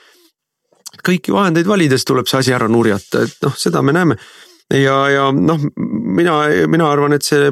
[1.07, 4.17] kõiki vahendeid valides tuleb see asi ära nurjata, et noh, seda me näeme
[4.75, 6.37] ja, ja noh, mina,
[6.71, 7.51] mina arvan, et see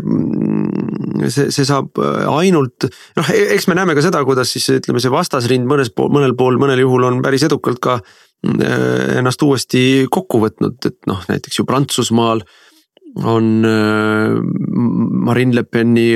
[1.27, 2.87] see, see saab äh, ainult
[3.19, 6.37] noh, e-, eks me näeme ka seda, kuidas siis ütleme, see vastasrind mõnes pool, mõnel
[6.39, 11.61] pool, mõnel juhul on päris edukalt ka äh, ennast uuesti kokku võtnud, et noh, näiteks
[11.61, 12.45] ju Prantsusmaal
[13.27, 14.39] on äh,
[15.29, 16.13] Marine Le Peni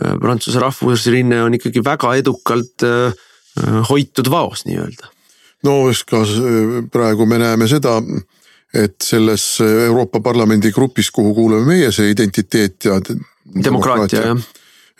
[0.00, 2.84] Prantsuse rahvusrinne on ikkagi väga edukalt
[3.90, 5.10] hoitud vaos nii-öelda.
[5.66, 5.74] no
[6.08, 6.22] ka
[6.94, 7.98] praegu me näeme seda,
[8.72, 12.96] et selles Euroopa Parlamendi grupis, kuhu kuulume meie, see identiteet ja
[13.64, 14.42] demokraatia, jah.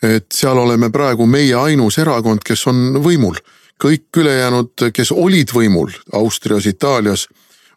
[0.03, 3.41] et seal oleme praegu meie ainus erakond, kes on võimul.
[3.80, 7.28] kõik ülejäänud, kes olid võimul Austrias, Itaalias,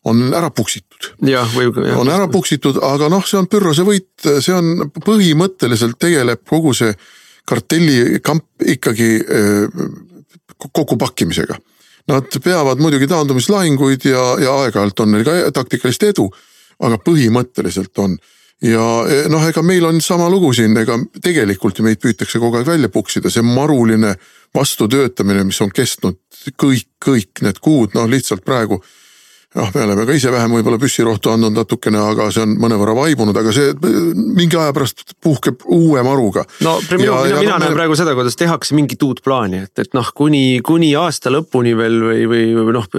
[0.03, 1.13] on ära puksitud.
[1.27, 1.71] jah, või.
[1.95, 6.95] on ära puksitud, aga noh, see on pürrase võit, see on põhimõtteliselt tegeleb kogu see
[7.45, 9.19] kartellikamp ikkagi
[10.71, 11.57] kokkupakkimisega.
[12.07, 16.27] Nad peavad muidugi taandumislahinguid ja, ja aeg-ajalt on neil ka taktikalist edu,
[16.83, 18.17] aga põhimõtteliselt on
[18.61, 22.59] ja e, noh, ega meil on sama lugu siin, ega tegelikult ju meid püütakse kogu
[22.59, 24.15] aeg välja puksida, see maruline
[24.55, 26.19] vastutöötamine, mis on kestnud
[26.59, 28.81] kõik, kõik need kuud, noh lihtsalt praegu
[29.55, 33.37] noh, me oleme ka ise vähem võib-olla püssirohtu andnud natukene, aga see on mõnevõrra vaibunud,
[33.37, 33.73] aga see
[34.33, 36.45] mingi aja pärast puhkeb uue maruga.
[36.65, 37.77] no minu, ja, mina, mina no, näen me...
[37.77, 41.99] praegu seda, kuidas tehakse mingit uut plaani, et, et noh, kuni, kuni aasta lõpuni veel
[42.07, 42.89] või, või, või noh,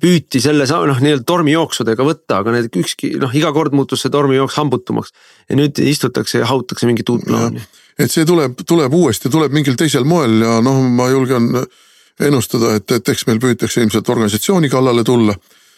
[0.00, 4.56] püüti selle noh, nii-öelda tormijooksudega võtta, aga need ükski noh, iga kord muutus see tormijooks
[4.60, 5.12] hambutumaks.
[5.50, 7.64] ja nüüd istutakse ja hautakse mingit uut plaani.
[7.98, 11.52] et see tuleb, tuleb uuesti, tuleb mingil teisel moel ja noh, ma julgen
[12.24, 15.34] ennustada, et, et eks meil püütakse ilmselt organisatsiooni kallale tulla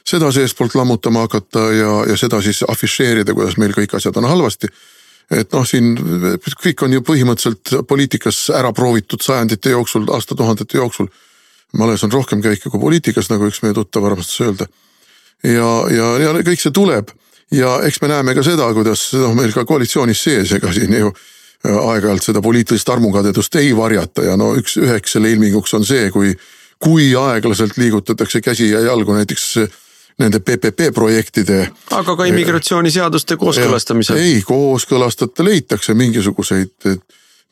[0.06, 4.70] seda seestpoolt lammutama hakata ja, ja seda siis afišeerida, kuidas meil kõik asjad on halvasti.
[5.30, 5.96] et noh, siin
[6.62, 11.08] kõik on ju põhimõtteliselt poliitikas ära proovitud sajandite jooksul, aastatuhandete jooksul.
[11.72, 14.66] males on rohkem käike kui poliitikas, nagu üks meie tuttav armastas öelda.
[15.42, 17.10] ja, ja, ja kõik see tuleb
[17.50, 21.10] ja eks me näeme ka seda, kuidas noh, meil ka koalitsioonis sees, ega siin ju
[21.66, 26.34] aeg-ajalt seda poliitilist armukadedust ei varjata ja no üks, üheks selle ilminguks on see, kui,
[26.82, 29.56] kui aeglaselt liigutatakse käsi ja jalgu näiteks
[30.18, 31.70] nende PPP projektide.
[31.90, 34.16] aga ka immigratsiooniseaduste kooskõlastamisel.
[34.16, 36.96] ei kooskõlastajate leitakse mingisuguseid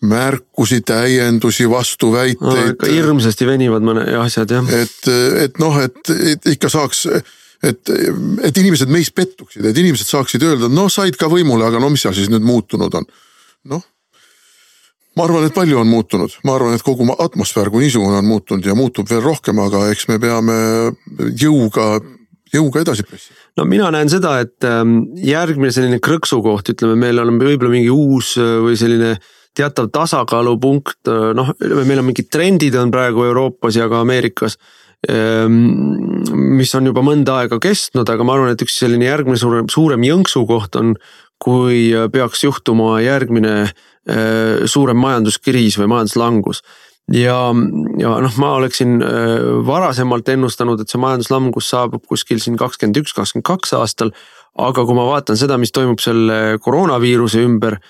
[0.04, 2.90] märkusi, täiendusi, vastuväiteid no,.
[2.90, 4.68] hirmsasti venivad mõne asjad jah.
[4.80, 5.00] et,
[5.44, 6.14] et noh, et,
[6.56, 7.06] ikka saaks
[7.64, 7.92] et,
[8.44, 12.04] et inimesed meis pettuksid, et inimesed saaksid öelda, no said ka võimule, aga no mis
[12.04, 13.08] seal siis nüüd muutunud on.
[13.72, 13.84] noh,
[15.16, 18.66] ma arvan, et palju on muutunud, ma arvan, et kogu atmosfäär kui niisugune on muutunud
[18.66, 20.58] ja muutub veel rohkem, aga eks me peame
[21.40, 21.98] jõuga
[22.54, 23.36] jõuga edasi pressida?
[23.58, 28.34] no mina näen seda, et ähm, järgmine selline krõksukoht, ütleme, meil on võib-olla mingi uus
[28.40, 29.14] äh, või selline
[29.54, 34.58] teatav tasakaalupunkt, äh, noh, ütleme, meil on mingid trendid on praegu Euroopas ja ka Ameerikas.
[35.04, 35.58] Ähm,
[36.56, 40.06] mis on juba mõnda aega kestnud, aga ma arvan, et üks selline järgmine suurem, suurem
[40.06, 40.94] jõnksukoht on,
[41.44, 43.58] kui äh, peaks juhtuma järgmine
[44.68, 46.58] suurem majanduskriis või majanduslangus
[47.12, 47.38] ja,
[48.00, 53.12] ja noh, ma oleksin äh, varasemalt ennustanud, et see majanduslangus saabub kuskil siin kakskümmend üks,
[53.16, 54.14] kakskümmend kaks aastal.
[54.54, 57.80] aga kui ma vaatan seda, mis toimub selle koroonaviiruse ümber,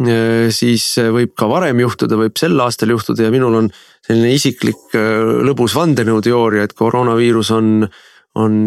[0.00, 3.70] äh, siis võib ka varem juhtuda, võib sel aastal juhtuda ja minul on
[4.06, 7.86] selline isiklik äh, lõbus vandenõuteooria, et koroonaviirus on
[8.34, 8.66] on,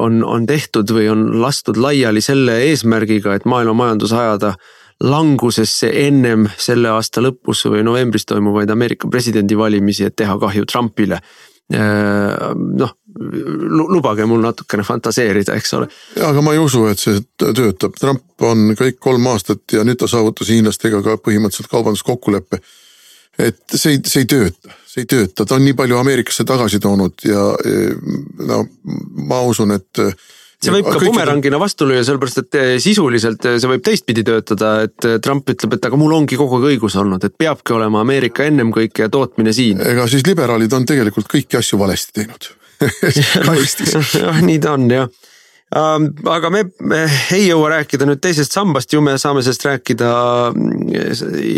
[0.00, 4.70] on, on tehtud või on lastud laiali selle eesmärgiga, et maailma majandus ajada äh,
[5.04, 12.54] langusesse ennem selle aasta lõpus või novembris toimuvaid Ameerika presidendivalimisi, et teha kahju Trumpile äh,
[12.54, 12.94] noh,
[13.94, 15.88] lubage mul natukene fantaseerida, eks ole.
[16.28, 20.08] aga ma ei usu, et see töötab, Trump on kõik kolm aastat ja nüüd ta
[20.10, 22.60] saavutas hiinlastega ka põhimõtteliselt kaubanduskokkuleppe.
[23.38, 26.80] et see ei, see ei tööta, see ei tööta, ta on nii palju Ameerikasse tagasi
[26.82, 27.44] toonud ja
[28.50, 28.64] no
[29.28, 30.04] ma usun, et
[30.64, 34.74] see võib ka bumerangina vastu lüüa, sellepärast et eh, sisuliselt eh, see võib teistpidi töötada,
[34.86, 38.02] et eh, Trump ütleb, et aga mul ongi kogu aeg õigus olnud, et peabki olema
[38.04, 39.82] Ameerika ennem kõike ja tootmine siin.
[39.84, 42.50] ega siis liberaalid on tegelikult kõiki asju valesti teinud.
[43.46, 43.94] Ka Eestis.
[44.44, 45.12] Nii ta on jah.
[45.74, 47.00] Aga me, me
[47.34, 50.10] ei jõua rääkida nüüd teisest sambast, ju me saame sellest rääkida
[50.52, 50.92] mm,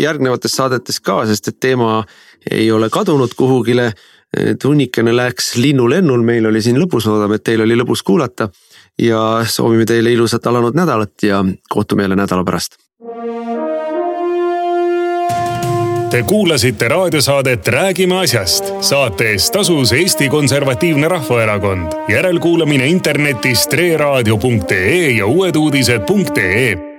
[0.01, 1.99] järgnevates saadetes ka, sest et teema
[2.49, 3.91] ei ole kadunud kuhugile.
[4.59, 8.49] tunnikene läks linnulennul, meil oli siin lõbus, loodame, et teil oli lõbus kuulata
[9.01, 12.75] ja soovime teile ilusat alanud nädalat ja kohtume jälle nädala pärast.
[16.09, 18.65] Te kuulasite raadiosaadet Räägime asjast.
[18.81, 21.91] saate eest tasus Eesti Konservatiivne Rahvaerakond.
[22.07, 26.96] järelkuulamine internetis treeraadio.ee ja uueduudised.ee